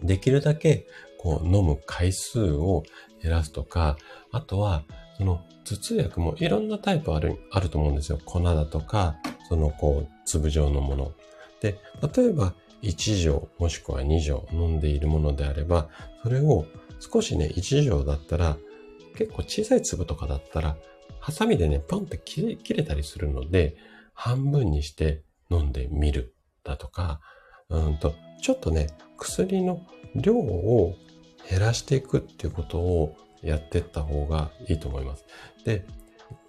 [0.04, 0.86] できるだけ、
[1.18, 2.84] こう、飲む回数を
[3.22, 3.98] 減らすとか、
[4.32, 4.84] あとは、
[5.18, 8.20] その、頭痛薬もいろんなタイプある、あると思うんですよ。
[8.26, 9.18] 粉だとか、
[9.48, 11.12] その、こう、粒状のもの。
[11.62, 11.80] で、
[12.16, 15.90] 例えば、1錠もしくは2錠飲んでいるものであれば、
[16.24, 16.66] それを
[17.00, 18.58] 少しね、1錠だったら、
[19.16, 20.78] 結構小さい粒とかだったら、
[21.20, 23.76] ハサミでね、ポンって切れたりするので、
[24.14, 27.20] 半分にして飲んでみるだとか、
[27.70, 28.88] うんと、ちょっとね、
[29.18, 29.82] 薬の
[30.16, 30.96] 量を
[31.50, 35.26] 減らしていくっていうことをやっていった方がいいと思います。
[35.66, 35.86] で、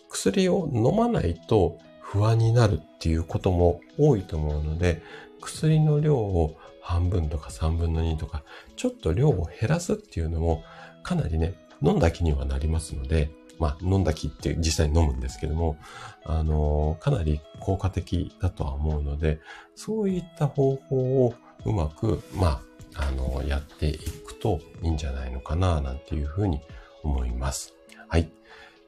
[0.08, 5.02] 薬を飲まないと不安になるっていうことも多いと思うので、
[5.40, 6.56] 薬の量を
[6.90, 8.42] 半分とか3分の2とか、
[8.76, 10.64] ちょっと量を減らすっていうのも、
[11.04, 13.30] かなりね、飲んだ気にはなりますので、
[13.60, 15.76] まあ、飲んだ気って実際に飲むんですけども、
[16.24, 19.40] あのかなり効果的だとは思うので、
[19.76, 21.34] そういった方法を
[21.64, 22.62] うまく、ま
[22.96, 26.60] あ、あのやっていくといいんじゃないのかな、なんていうふうに
[27.04, 27.74] 思います。
[28.08, 28.32] はい。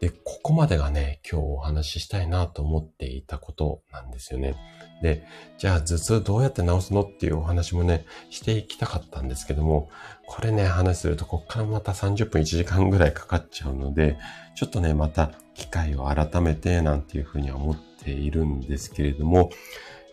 [0.03, 4.57] で、ここまでがね、今日お話ししたいなと思っていたことなんですよね。
[5.01, 5.25] で、
[5.59, 9.91] じゃあ頭痛どうやって治すのっていうお話もね、していきたかったんですけども、
[10.27, 14.19] これね、話するとこっからまた30分1時間ぐらいかかっちゃうので、
[14.57, 19.51] ちょっとね、また機会を改めてなんていうふうには思っているんですけれども、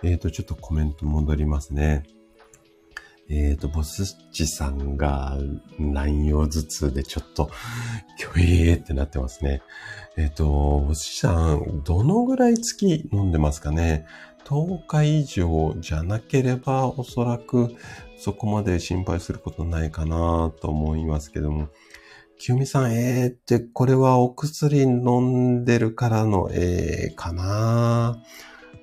[0.04, 2.04] えっ、ー、と、ちょっとコメント戻りますね。
[3.30, 5.38] えっ、ー、と、ボスッチさんが
[5.80, 7.52] 乱用頭痛でちょっと、
[8.18, 9.62] きょえーってなってますね。
[10.18, 14.08] えっ、ー、と、ボスッチさん、どのぐらい月飲んでますかね
[14.46, 17.76] ?10 日以上じゃなければ、おそらく
[18.18, 21.70] そこまで心配することないかなと思いますけども。
[22.40, 28.24] 清美さん、えーって、これはお薬飲んでるからのえーかな？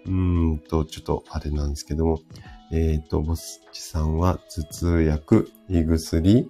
[0.04, 2.20] うーんと、ちょっとあれなんですけども。
[2.72, 6.48] えっ、ー、と、ボスチさんは頭痛薬、胃薬、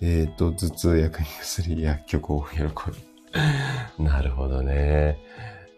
[0.00, 2.72] えっ、ー、と、頭痛薬、胃薬、薬局を喜ぶ。
[4.02, 5.18] なるほどね。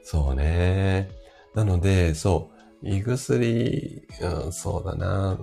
[0.02, 1.08] そうね。
[1.54, 2.50] なので、そ
[2.82, 4.06] う、胃薬、
[4.44, 5.38] うん、そうだな。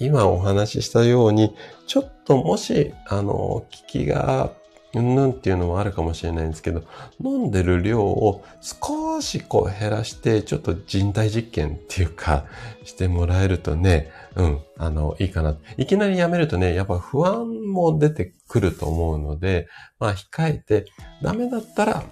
[0.00, 1.54] 今お話ししたように、
[1.86, 4.52] ちょっともし、あの、効きが
[4.94, 6.84] うんぬんっていうのもあるかもしれないんですけど、
[7.22, 12.44] 飲んでる量を少しこう減らして、ちょっと人体実験っていうか、
[12.84, 15.56] してもらえるとね、うん、あの、いいかな。
[15.78, 19.66] いきなりやめるとね、やっぱ不安も出てくると思うので、
[19.98, 20.84] まあ控えて、
[21.22, 22.04] ダメだったら、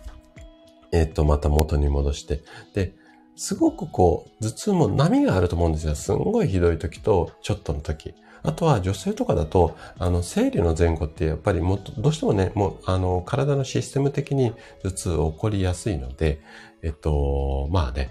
[0.93, 2.43] えっ、ー、と、また元に戻して、
[2.75, 2.95] で、
[3.37, 5.95] すごくこう、頭痛も波があると思うんですよ。
[5.95, 8.15] すんごいひどい時と、ちょっとの時。
[8.43, 16.41] あとは女性とかだと、あの、生理の前後ってやっぱりもっと、どうしてもね、もう、あの、体のシステム的に頭痛起こりやすいので、
[16.83, 18.11] えっと、まあね、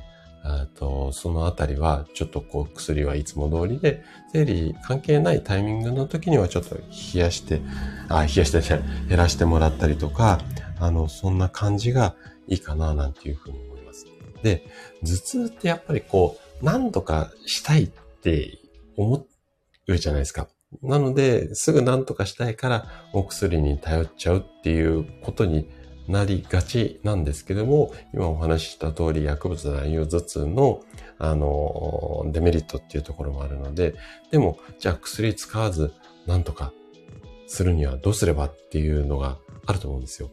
[0.75, 7.61] とそのあたりはちょっとこう薬はいつも通りで、生理関係ないタイミングの時にはちょっと冷やして、
[8.07, 10.39] あ、冷やしてね、減らしてもらったりとか、
[10.79, 12.15] あの、そんな感じが
[12.47, 14.05] いいかななんていうふうに思います。
[14.41, 14.63] で、
[15.03, 17.87] 頭痛ってやっぱりこう、何とかしたいっ
[18.21, 18.59] て
[18.97, 19.25] 思っ
[19.91, 20.47] るじゃないですか。
[20.83, 25.69] なので、すぐ何とかしたいからお薬に頼っちゃうっていうことに
[26.07, 30.81] なりがちなんですけども、今お話しした通り薬物乱用頭痛の、
[31.17, 33.95] あの、デメリットっていうところもあるので、
[34.31, 35.91] でも、じゃあ薬使わず
[36.25, 36.71] 何とか
[37.47, 40.29] するにはどうすればっていうのがあると思うんですよ。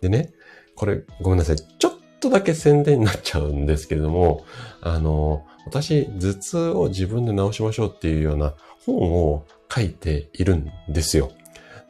[0.00, 0.32] でね、
[0.76, 1.56] これごめんなさい。
[1.56, 4.44] ちょっとだけ宣伝になっちゃうんですけれども、
[4.80, 8.54] あの、私、頭痛を自分で治しましょうっていうような
[8.86, 8.96] 本
[9.30, 11.32] を書いているんですよ。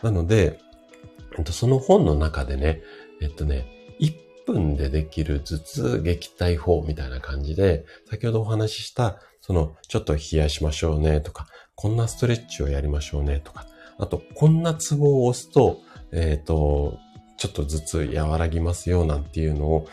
[0.03, 0.61] なので、
[1.51, 2.83] その本の中でね、
[3.21, 3.67] えっとね、
[4.01, 4.13] 1
[4.47, 13.67] 分でできる頭痛撃退法みたいな感じで、先ほどお話しした、その、ちょっと冷やしましょうねとか、こんなストレッチをやりましょうねとか、
[13.99, 15.81] あと、こんなツボを押すと、
[16.13, 16.99] えっ、ー、と、
[17.37, 19.89] ちょっと頭痛和らぎますよなんていうのを、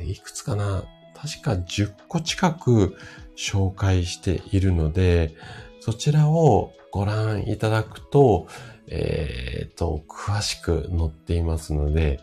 [0.00, 0.84] えー、いくつかな
[1.14, 2.96] 確か10個近く
[3.36, 5.34] 紹介しているので、
[5.86, 8.48] そちらをご覧いただくと、
[8.88, 12.18] えっ、と、詳しく載っていますので、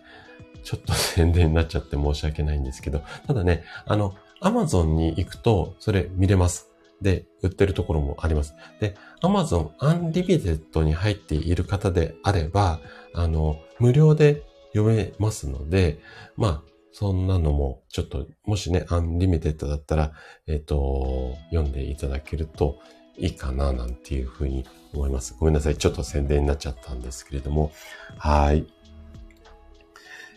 [0.65, 6.71] ちょっと宣伝になっちゃって申し訳ないんですけど、ただね、あの、アマゾンに行くと、それ見れます。
[7.01, 8.53] で、売ってるところもあります。
[8.81, 12.81] で、アマゾンアンリミテッドに入っている方であれば、
[13.13, 14.43] あの、無料で
[14.73, 15.99] 読めますので、
[16.35, 20.11] まあ、そんなのも、ちょっと、もしね、アンリミテッドだったら、
[20.47, 22.81] えっ、ー、と、読んでいただけると
[23.17, 25.35] いいかななんていうふうに思います。
[25.39, 25.77] ごめんなさい。
[25.77, 27.71] ちょっと宣伝になっちゃったんですけれども。
[28.17, 28.65] はい。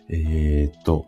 [0.08, 1.06] えー、っと、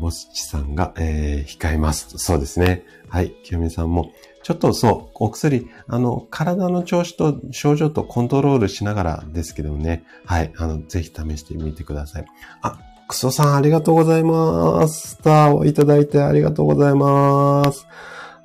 [0.00, 2.18] ボスチさんが、えー、控えます。
[2.18, 2.84] そうですね。
[3.08, 3.32] はい。
[3.44, 4.12] 清美さんも、
[4.42, 10.04] ちょっとそう、お薬、あの、体の調子と症状とコントロールしながらですけどもね。
[10.24, 10.52] はい。
[10.56, 12.24] あの、ぜひ試してみてください。
[12.62, 12.78] あ、
[13.08, 15.10] クソさんありがとうございます。
[15.10, 17.86] スターをいただいてありがとうございます。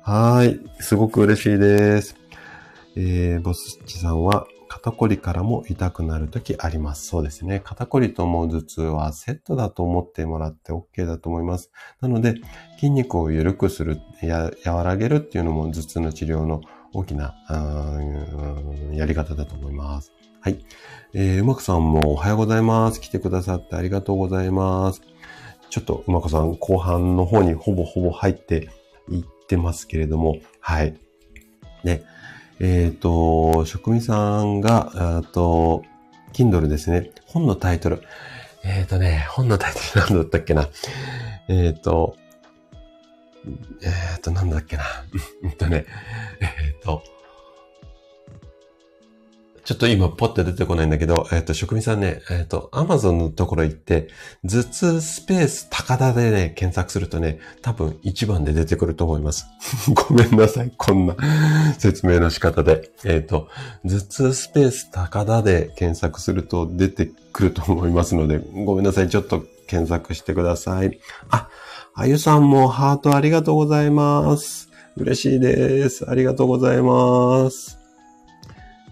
[0.02, 0.60] はい。
[0.80, 2.23] すごく嬉しいです。
[2.96, 7.06] えー、ボスッチさんは、肩こりからも痛くなるときあります。
[7.06, 7.60] そうですね。
[7.64, 11.70] 肩こりと思う頭痛はセットだと思ってもらって OK だと思います。
[12.00, 12.34] なので、
[12.76, 16.60] 筋肉を緩くする、や、和らげるっていうのも頭痛の治療の
[16.92, 17.34] 大きな、
[18.92, 20.12] やり方だと思います。
[20.40, 20.64] はい。
[21.14, 23.00] えー、うまくさんもおはようございます。
[23.00, 25.02] 来てくださってありがとうございます。
[25.70, 28.68] ちょっとうまくさん後半の方にほぼほぼ入って
[29.10, 30.94] いってますけれども、はい。
[31.82, 32.02] ね。
[32.60, 35.84] えっ、ー、と、職人さんが、えっと、
[36.32, 37.10] Kindle ですね。
[37.26, 38.02] 本のタイトル。
[38.64, 40.68] えっ、ー、とね、本のタイトル何だったっけな。
[41.48, 42.16] えっ、ー、と、
[43.82, 44.84] えっ、と、なんだっけな。
[45.44, 45.86] えっとね、
[46.40, 47.02] えっと、
[49.64, 54.08] ちょっと今ポッて出てこないんだけど、えっ、と、職人さんね、えっ、と、アマゾンのところ行って、
[54.44, 59.46] 頭痛スペース高田でね、検索するとね、多分一番で出てくると思います。
[60.08, 61.16] ごめんなさい、こんな
[61.78, 62.90] 説明の仕方で。
[63.04, 63.48] えっ、と、
[63.84, 70.98] 頭痛スペース高田で検索すると出てくると思いますので、ごめんなさい、ちょっと検索してください。
[71.30, 71.48] あ、
[71.94, 74.68] あゆさんもハートありがとうございます。
[74.98, 76.08] 嬉しいです。
[76.08, 77.83] ありがとうございます。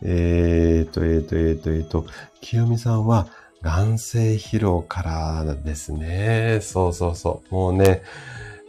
[0.04, 2.06] えーと、えーと、えーと、えーと、
[2.40, 3.28] 清美さんは、
[3.62, 6.58] 眼性疲労からですね。
[6.62, 7.54] そうそうそう。
[7.54, 8.02] もうね、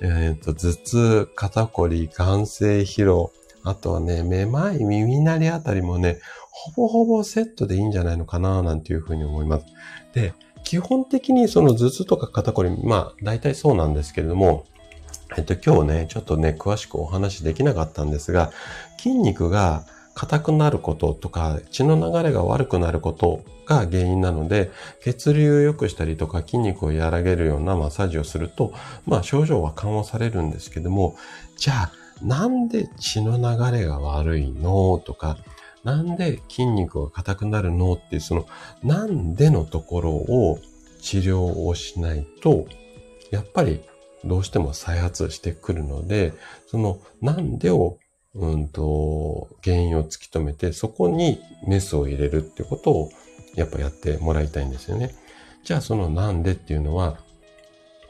[0.02, 3.32] えっ、と、頭痛、肩こり、眼性疲労、
[3.64, 6.20] あとはね、めまい、耳鳴りあたりもね、
[6.52, 9.66] ほぼほぼセットでいいんじゃないのかな、なんていうふうに思います。
[10.14, 14.66] で、基本的にその頭痛とか肩こり、まあ、大体そうなんですけれども、
[15.38, 18.52] えっと、今日ね、ちょっとね、詳しくお話できなかったんですが、
[18.98, 19.86] 筋肉が
[20.16, 28.74] 硬くなることとか、血の流れが悪くなることが原因なので、血流を良くしたりとか筋肉を和らげるようなマッサージをすると、
[29.06, 31.16] まあ症状は緩和されるんですけども、
[31.58, 31.92] じゃあ、
[32.22, 35.38] なんで血の流れが悪いのとか、
[35.84, 38.46] なんで筋肉が硬くなるのっていう、その、
[38.84, 40.60] なんでのところを
[41.02, 42.66] 治療をしないと、
[43.32, 43.82] やっぱり
[44.24, 46.34] どうしても再発してくるので、
[46.68, 47.98] その、なんでを
[48.36, 53.12] うんと、原因を突き止めて、そこにメスを入れるってことを、
[53.56, 55.14] やっぱやってもらいたいんですよね。
[55.64, 57.20] じゃあそのなんでっていうのは、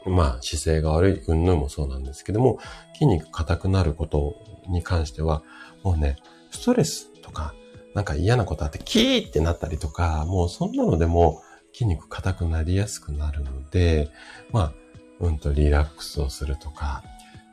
[0.06, 2.58] まあ姿勢が悪い、うんぬんもそうなんですけども、
[2.94, 4.36] 筋肉硬くなること
[4.68, 5.42] に関しては、
[5.82, 6.16] もうね、
[6.50, 7.54] ストレスとか、
[7.94, 14.10] なんか嫌なことあってキーってなったりとか、もうそんなのでも筋肉硬くなりやすくなるので、
[14.50, 14.72] まあ、
[15.20, 17.02] うんとリラックスをするとか、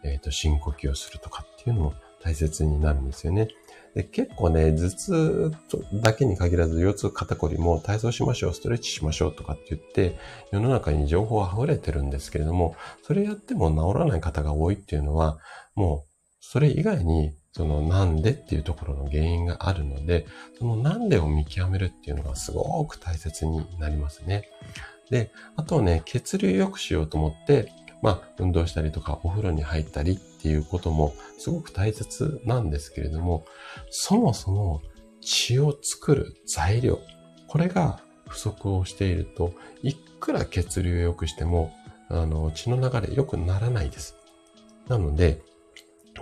[0.03, 1.93] えっ、ー、と深呼吸をするとかっていうのも
[2.23, 3.49] 大切になるんですよね。
[3.95, 5.51] で結構ね、頭痛
[6.01, 10.17] だけに限らず腰痛肩こりも体操しましょう、ストレッチしましょうとかって言って、
[10.51, 15.39] 世の中に情報は溢れてるんですけれども、それやっても治らない方が多いっていうのは、
[15.75, 20.25] もうそれ以外にそのなんでっていうところの原因があるので、
[20.57, 24.49] そのなんでを見極めるっていうのがすごく大切になりますね。
[25.09, 33.45] で、あとね、血流良くしようと思って、まあ、運動したりとかお風呂に入ったりっていうこともすごく大切なんですけれども、
[33.91, 34.81] そもそも
[35.21, 36.99] 血を作る材料、
[37.47, 41.71] これが不足をしていると、いくら血流を良くしても、
[42.09, 44.15] あの、血の流れ良くならないです。
[44.87, 45.43] なので、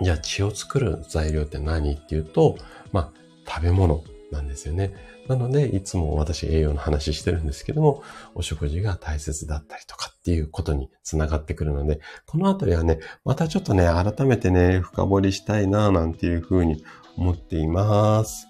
[0.02, 2.58] じゃあ血を作る材料って何っていうと、
[2.92, 4.94] まあ、食べ物なんですよね。
[5.28, 8.02] なので、いつも私栄養の話してるんですけども、
[8.34, 16.84] お食事が大切だったりとかっていうことにつながってくるので、このあたりはね、またちょっとね、改めてね、深掘りしたいな、なんていうふうに
[17.16, 18.46] 思っています。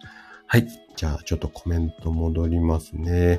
[0.46, 0.66] はい。
[0.96, 3.38] じゃあ、ちょっとコメント戻りますね。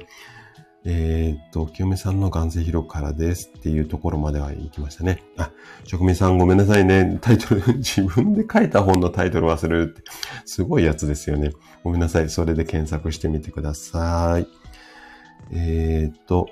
[0.84, 5.22] えー、っと、清美さんの眼性疲労からですっていうところまでは行きましたね。
[5.38, 5.52] あ、
[5.84, 7.20] 職人さんごめんなさいね。
[7.22, 10.02] タイトル、 自分で書いた本のタイトル忘れるって、
[10.46, 11.52] すごいやつですよね。
[11.84, 12.30] ごめんなさい。
[12.30, 14.48] それで検索してみてください。
[15.52, 16.50] えー、っと、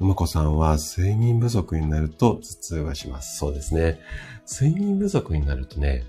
[0.00, 3.38] うまこさんは睡眠不足になると頭痛がします。
[3.38, 3.98] そうですね。
[4.46, 6.04] 睡眠不足になるとね、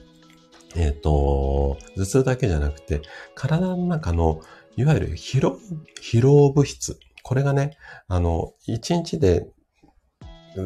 [0.75, 3.01] えっ、と、頭痛だけじゃなくて、
[3.33, 4.41] 体の中の
[4.75, 5.57] いわゆる疲労、
[6.01, 6.99] 疲労物質。
[7.29, 7.77] これがね、
[8.07, 9.47] あの、一日で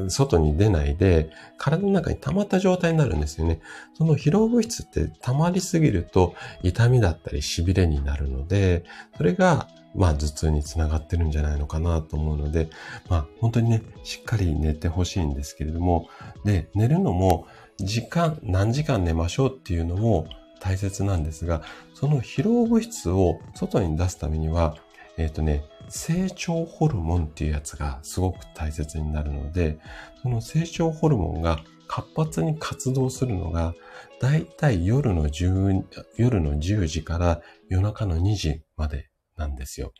[0.07, 3.59] 外に出ないで、体の中に溜まった状態になるんですよね。
[3.95, 8.85] その疲労物質って溜まりすぎると痛みだったり痺れになるので、
[9.17, 12.69] それが、まあ頭痛につながってるんじゃないのかなと思うので、
[13.09, 16.07] まあ本当にね、しっかり寝てほしいんですけれども、
[16.45, 17.45] で、寝るのも
[17.77, 20.27] 時間、何時間寝ましょうっていうのも
[20.61, 21.61] 大切なんですが、
[21.93, 24.77] その疲労物質を外に出すためには、
[25.17, 29.79] えっ、ー、とね、成長ホルモンっていうやつがすごく大切になるので、
[30.21, 33.73] その成長ホルモンが活発に活動するのが、
[34.19, 35.83] だいたい夜の10、
[36.17, 39.93] 夜の10時から夜中の2時までなんですよ。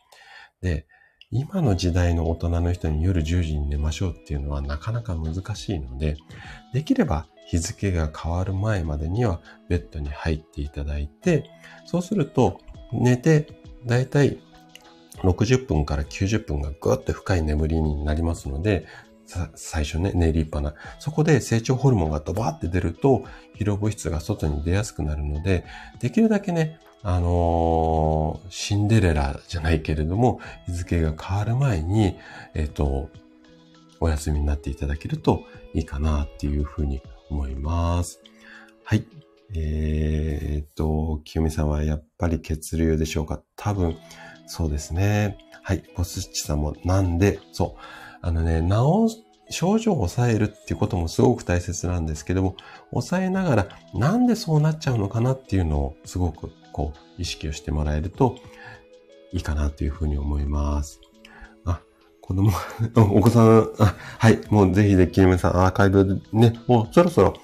[0.60, 0.86] で、
[1.30, 6.16] 今の時代の大人の人に夜10時に寝ましょうっていうのはなかなか難しいので、
[6.72, 11.50] できれば日付が変わる前までにはベッドに入っていただいて、
[11.86, 12.60] そうすると
[12.92, 13.46] 寝て
[13.84, 14.38] だいたい
[15.22, 18.86] 60分から90分がぐーっと深い眠りになりますので、
[19.54, 20.74] 最初ね、寝りっぱな。
[20.98, 23.24] そこで成長ホルモンがドバーって出ると、
[23.58, 25.64] 疲労物質が外に出やすくなるので、
[26.00, 32.16] できるだけね、あのー、シンデレラじゃないけれども、日付が変わる前に、
[32.54, 33.10] えっ、ー、と、
[34.00, 38.20] お休みになっていただけるといいかなっていうふうに思います。
[38.84, 39.06] はい。
[39.54, 43.42] えー、っと、清美さんはやっぱり血流でしょうか？
[43.56, 43.96] 多分、
[44.46, 45.38] そうですね。
[45.62, 45.82] はい。
[45.96, 47.80] ボスチさんもなんで、そう。
[48.20, 52.56] あのね、治す症状を抑えるっていうこともすごく大切なんですけども、
[52.90, 58.36] 抑えながらなんでそうなっちゃうのかなっていうのをすごくこう意識をしてもらえると
[59.32, 61.00] いいかなというふうに思います。
[61.64, 61.80] あ、
[62.20, 62.50] 子供、
[62.96, 67.34] お子さん、あはい、もうぜひできるさんアーカイブね、もうそろそろ、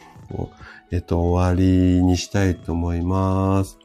[0.90, 3.78] えっと、終わりにしたいと思います。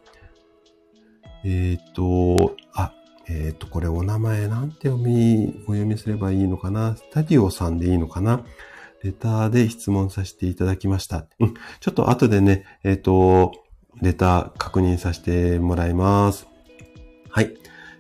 [1.44, 2.95] えっ、と、あ、
[3.28, 6.96] えっ、ー、と、これお名前なんて読み、お読みすればいいのかな？
[6.96, 8.44] スタディオさんでいいのかな？
[9.04, 11.28] レターで質問させていただきました。
[11.40, 11.54] うん。
[11.80, 13.52] ちょっと後でね、えっ、ー、と、
[14.02, 16.48] レター確認させてもらいます。
[17.30, 17.54] はい。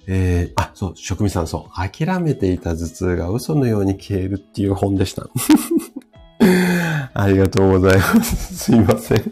[0.07, 5.29] えー、あ、そう、職味さん、そう、諦めていた頭痛が嘘のように消えるっていう本でした。
[7.13, 8.55] ありがとうございます。
[8.65, 9.31] すいません。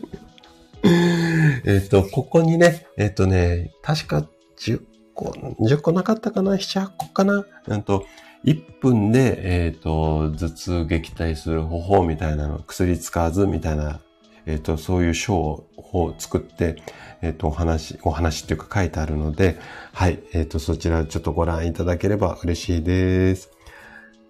[1.65, 4.27] えっと、ここにね、えっ、ー、とね、確か
[4.57, 4.81] 10
[5.13, 7.45] 個、10個なかったかな ?7、8個かな？
[7.67, 8.05] うんと、
[8.45, 14.01] 1分で、えっ、ー、と、頭痛撃退する方法みたいなの、薬使わずみたいな、
[14.45, 16.75] えっ、ー、と、そういう章を作って、
[17.21, 19.57] えっ、ー、と、お話、お話っていうか書いてあるので、
[19.93, 23.49] はい、えっ、と、そちらちょっとご覧いただければ嬉しいです。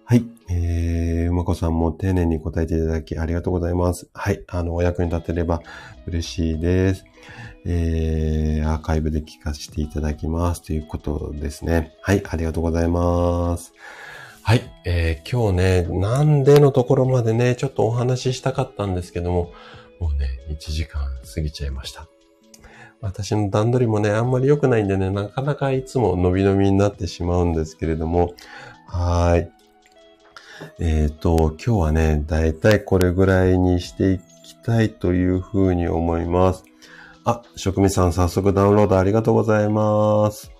[0.04, 0.24] はい。
[0.50, 4.08] えー、うまこさんも丁寧に答えていただきありがとうございます。
[4.12, 4.44] はい。
[4.48, 5.62] あの、お役に立てれば
[6.06, 7.06] 嬉しいです。
[7.66, 11.96] えー、アーカイブで聞かせていただきますということですね。
[12.02, 12.22] はい。
[12.28, 13.72] ありがとうございます。
[14.42, 14.62] はい。
[14.84, 19.52] えー、今日ね、なんでのところまでね、ちょっとお話ししたかったんですけども、
[19.98, 21.02] もうね、1時間
[21.34, 22.06] 過ぎちゃいました。
[23.00, 28.34] 私の段取りもね、あんまり良くないんでね、なかなかいつも伸び伸びになってしまうんですけれども、
[28.86, 29.50] はい。
[30.78, 36.64] えっ、ー、と、今日はね、だいたいこれぐらいにしていきたいというふうに思います。
[37.26, 40.50] あ、職味さん早速ダウンロードありがとうございます。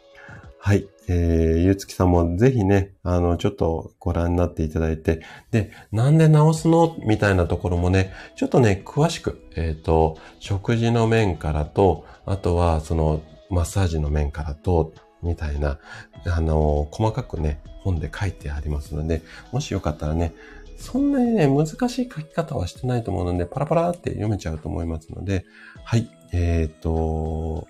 [0.58, 0.88] はい。
[1.08, 6.96] えー、ゆうつきさんもぜひね、あの、ちょっとご覧になっていただいて、で、なんで直すの？
[7.04, 15.78] みたいなところもね、ちょっとね、詳しく、えっ、ー、と、食事の面からと、あとは、その、マッサージの面からと、みたいな、
[16.26, 19.20] あの、細かくね、本で書いてありますので、
[19.52, 20.32] もしよかったらね、
[20.78, 25.44] そんなにね、難しい書き方はしてないと思うので、パラパラって読めちゃうと思いますので、
[25.84, 27.68] はい、えっ、ー、と、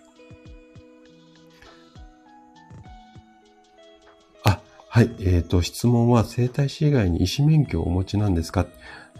[4.42, 4.58] あ、
[4.88, 8.66] はい、えっ、ー、と、質問は生体師以外に医師免許をお持ちなんですか？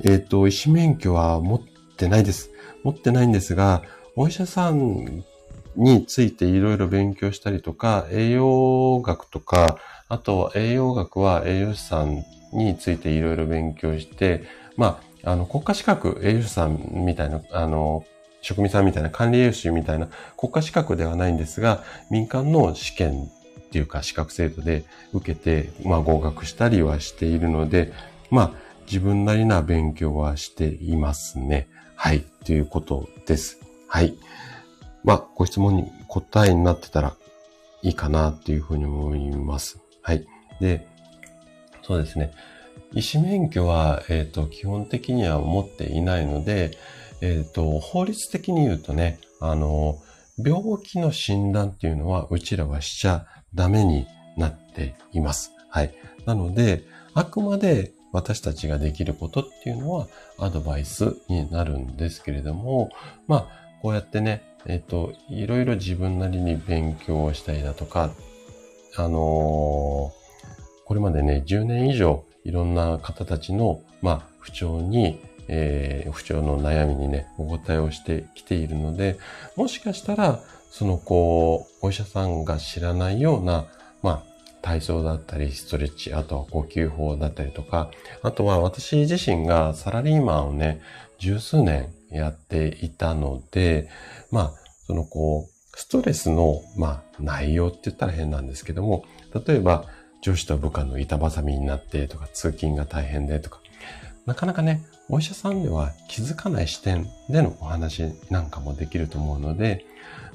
[0.02, 1.60] えっ、ー、と、医師免許は持っ
[1.96, 2.50] てないです。
[2.84, 3.82] 持ってないんですが、
[4.16, 5.24] お医者さん
[5.76, 9.76] についていろいろ勉強したりとか、栄養学とか、
[10.08, 12.24] あと栄養学は栄養士さん
[12.54, 14.44] についていろいろ勉強して、
[14.78, 18.04] まあ、あの、国家資格栄養士さんみたいな、あの、
[18.44, 24.84] 職味さんみたいな管理栄養士みたいな国家資格ではないんですが、民間の試験っていうか資格制度で
[25.14, 27.94] 受けて、まあ合格したりはしているので、
[28.30, 28.50] まあ
[28.86, 31.68] 自分なりな勉強はしていますね。
[31.96, 32.22] はい。
[32.44, 33.60] ということです。
[33.88, 34.14] はい。
[35.04, 37.14] まあ、ご質問に答えになってたら
[37.82, 39.78] いいかなっていうふうに思います。
[40.02, 40.26] はい。
[40.60, 40.86] で、
[41.82, 42.32] そうですね。
[42.92, 46.72] 医師免許は、えっ、ー、と、基本的には持っていないので、
[47.24, 49.98] えっ、ー、と、法律的に言うとね、あの、
[50.36, 54.06] 病気の診断っていうのは、うちらはしちゃダメに
[54.36, 55.52] なっています。
[55.70, 55.94] はい。
[56.26, 60.06] なので、あくまで私たちができることっていうのは
[60.38, 62.90] アドバイスになるんですけれども、
[63.26, 63.48] まあ、
[63.80, 68.10] こうやってね、えっ、と、いろいろ自分なりに勉強をしたりだとか、
[68.96, 69.10] あのー、
[70.84, 79.18] これまでね、10年以上いろんな方たちの、まあ、不調に、えー、不調の悩みにね、お答えをしてきているので、
[79.56, 80.40] もしかしたら、
[80.70, 83.66] そのこう、お医者さんが知らないような、
[84.02, 87.90] まあ、体操だったり、ストレッチ、あとは呼吸法だったりとか、
[88.22, 90.80] あとは私自身がサラリーマンをね、
[91.18, 93.88] 十数年やっていたので、
[94.30, 94.52] まあ、
[94.86, 99.04] そのこう、ストレスの、まあ、内容って言ったら変なんですけども、
[99.46, 99.84] 例えば、
[100.22, 103.60] 上司と部下の板挟みになってとか、通勤が大変でとか、
[104.26, 109.84] なかなかね、お医者さんでは気づかない視点でのお話なんかもできると思うので、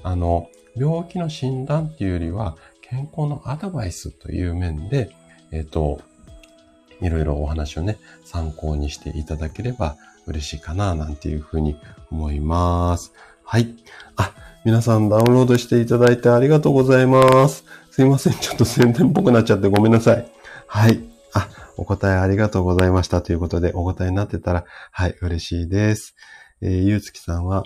[0.03, 5.11] あの、病気の診断っていうよりは、健康のアドバイスという面で、
[5.51, 6.01] えっ、ー、と、
[7.01, 11.77] いろいろお話をね、参考にしていただければ嬉しいかな、なんていうふうに
[12.11, 13.13] 思います。
[13.43, 13.75] はい。
[14.15, 14.33] あ、
[14.65, 17.63] 皆さんダウンロードしていただいてありがとうございます。
[17.91, 18.33] すいません。
[18.33, 20.27] ちょっと宣伝っぽくなっちゃってごめんなさい。
[20.67, 20.99] はい。
[21.33, 21.47] あ、
[21.79, 26.15] お答えありがとうございましたということで、お答えになってたら、はい、嬉しいです。
[26.61, 27.63] えー、ゆうつきさんは、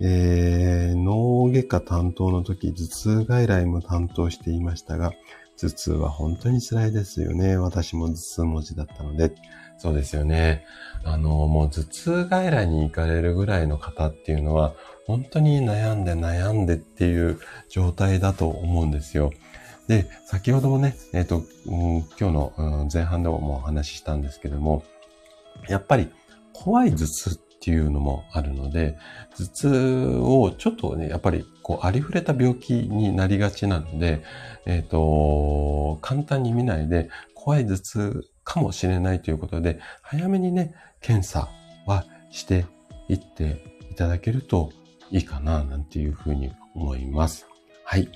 [0.00, 5.12] えー、脳外科担当の時、頭痛外来も担当していましたが、
[5.60, 7.56] 頭痛は本当に辛いですよね。
[7.58, 9.34] 私も頭痛文字だったので。
[9.76, 10.64] そうですよね。
[11.04, 14.74] あの、もう頭痛外来に行かれるぐらいの方っていうのは、
[15.06, 17.38] 本当に悩んで悩んでっていう
[17.68, 19.32] 状態だと思うんですよ。
[19.88, 24.84] で、先ほどもね、えっ、ー、と、うん、今日の、前半でもお話ししたんですけども、
[25.68, 26.10] やっぱり
[26.52, 28.98] 怖い頭痛っていうのもあるので、
[29.36, 34.22] 頭痛をちょっとね、やっぱりこうありふれた病気になりがちなので、
[34.66, 41.48] えっ、ー、と、簡単に見ないで怖い頭痛かもしれないということで、早めにね、検査
[41.86, 42.66] はして
[43.08, 44.70] いっていただけると
[45.10, 47.46] いいかな、なんていうふうに思います。
[47.84, 48.08] はい。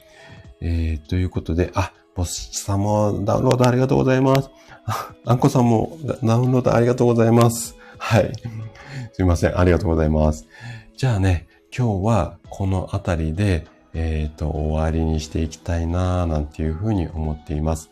[0.60, 4.50] えー、ということで、あ、ボスさんもダウンロードありがとうございます。
[4.86, 7.76] あ、 あんこさんもダウンロードありがとうございます。
[7.98, 8.32] はい。
[9.12, 9.58] すいません。
[9.58, 10.48] ありがとうございます。
[10.96, 11.46] じゃあね、
[11.76, 17.90] 今日はこのあたりで、えっ、ー、と、終わりにしていきたいななんていうふうに思っています。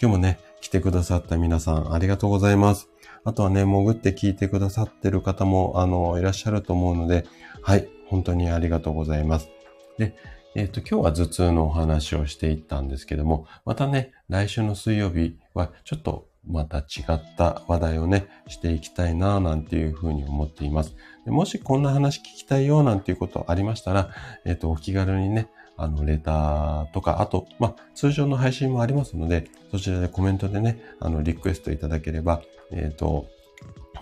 [0.00, 2.88] 今日もね、来てくださった皆さんありがとうございます。
[3.24, 7.26] あとはね、潜って聞いてくださってる方も、あの、いらっしゃると思うので、
[7.62, 9.50] はい、本当にありがとうございます。
[9.98, 10.14] で、
[10.54, 16.82] えっ、と、今日は頭痛のお話をしていったんですけども、またね、来週の水曜日はちょっとまた違
[17.12, 20.96] った話題をね、していきたいなぁなんていうふうに思っています。
[21.26, 24.10] でもしこんな話聞きたいよなんていうことありましたら、
[24.46, 32.42] えっ、と、お気軽にね、あの、レターとか、あと、まあ、通常の配信もありますので、そちらでコメントでね、あの、リクエストいただければ、
[32.72, 33.26] えっ、と、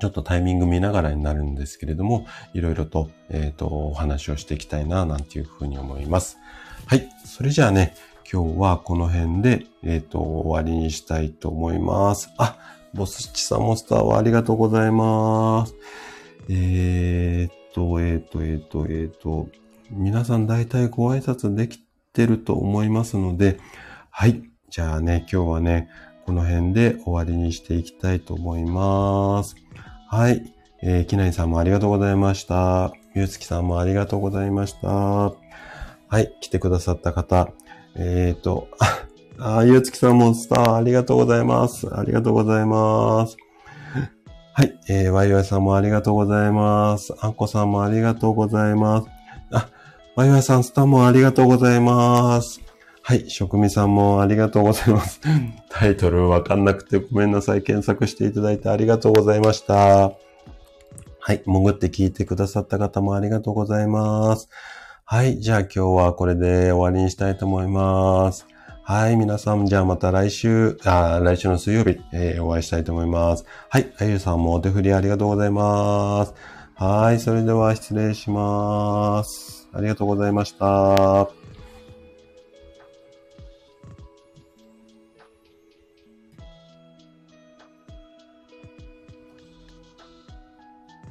[0.01, 6.39] ちょっとタイミング見ながらになるんですけれども、いろいろと、えっ、ー、と、お話をしていきたいな、なんていうふうに思います。
[6.87, 7.09] はい。
[7.25, 7.95] それじゃあね、
[8.31, 12.31] 今日はこの辺で、えっ、ー、と、終わりにしたいと思います。
[12.39, 12.59] あ、
[12.95, 15.75] ボスチサモスターはありがとうございます。
[16.49, 19.49] えっ、と、えっ、と、えっ、と、えっ、と、
[19.91, 21.79] 皆さん大体ご挨拶でき
[22.13, 23.59] てると思いますので、
[24.11, 24.43] はい。
[24.71, 25.89] じゃあね、今日はね、
[26.25, 29.55] この辺で終わりにしていきたいと思います。
[30.09, 30.53] はい。
[30.83, 32.93] えー、きないさんもありがとうございました。
[33.15, 34.89] ゆうつきさんもありがとうございました。
[34.89, 35.33] は
[36.21, 36.33] い。
[36.41, 37.49] 来てくださった方。
[37.97, 38.69] えっ、ー、と、
[39.41, 41.89] あ、ゆうつきさんもスターありがとうございます。
[41.93, 43.37] ありがとうございます。
[44.53, 44.79] はい。
[44.89, 47.13] えー、わいわいさんもありがとうございます。
[47.21, 49.09] あんこさんもありがとうございます。
[49.51, 49.69] あ、
[50.15, 52.66] わいわいさん、スターもありがとうございます。
[53.09, 53.31] はい。
[53.31, 55.21] 職味さんもありがとうございます。
[55.71, 57.63] タイトルわかんなくてごめんなさい。
[57.63, 59.75] 検索していただいてありがとうございました。
[61.21, 61.41] はい。
[61.47, 64.49] 潜って聞いてくださった方もありがとうございます。
[65.05, 65.39] はい。
[65.39, 68.45] じゃあ今日はこれで終わりにしたいと思います。
[68.83, 69.15] はい。
[69.15, 73.45] 皆さん、じゃあまた来週、あ来週の水曜日、えー、お会いしたいと思います。
[73.69, 73.93] はい。
[74.01, 76.35] あゆさんもお手振りありがとうございます。
[76.75, 77.21] はい。
[77.21, 79.69] それでは失礼します。
[79.73, 81.46] ありがとうございました。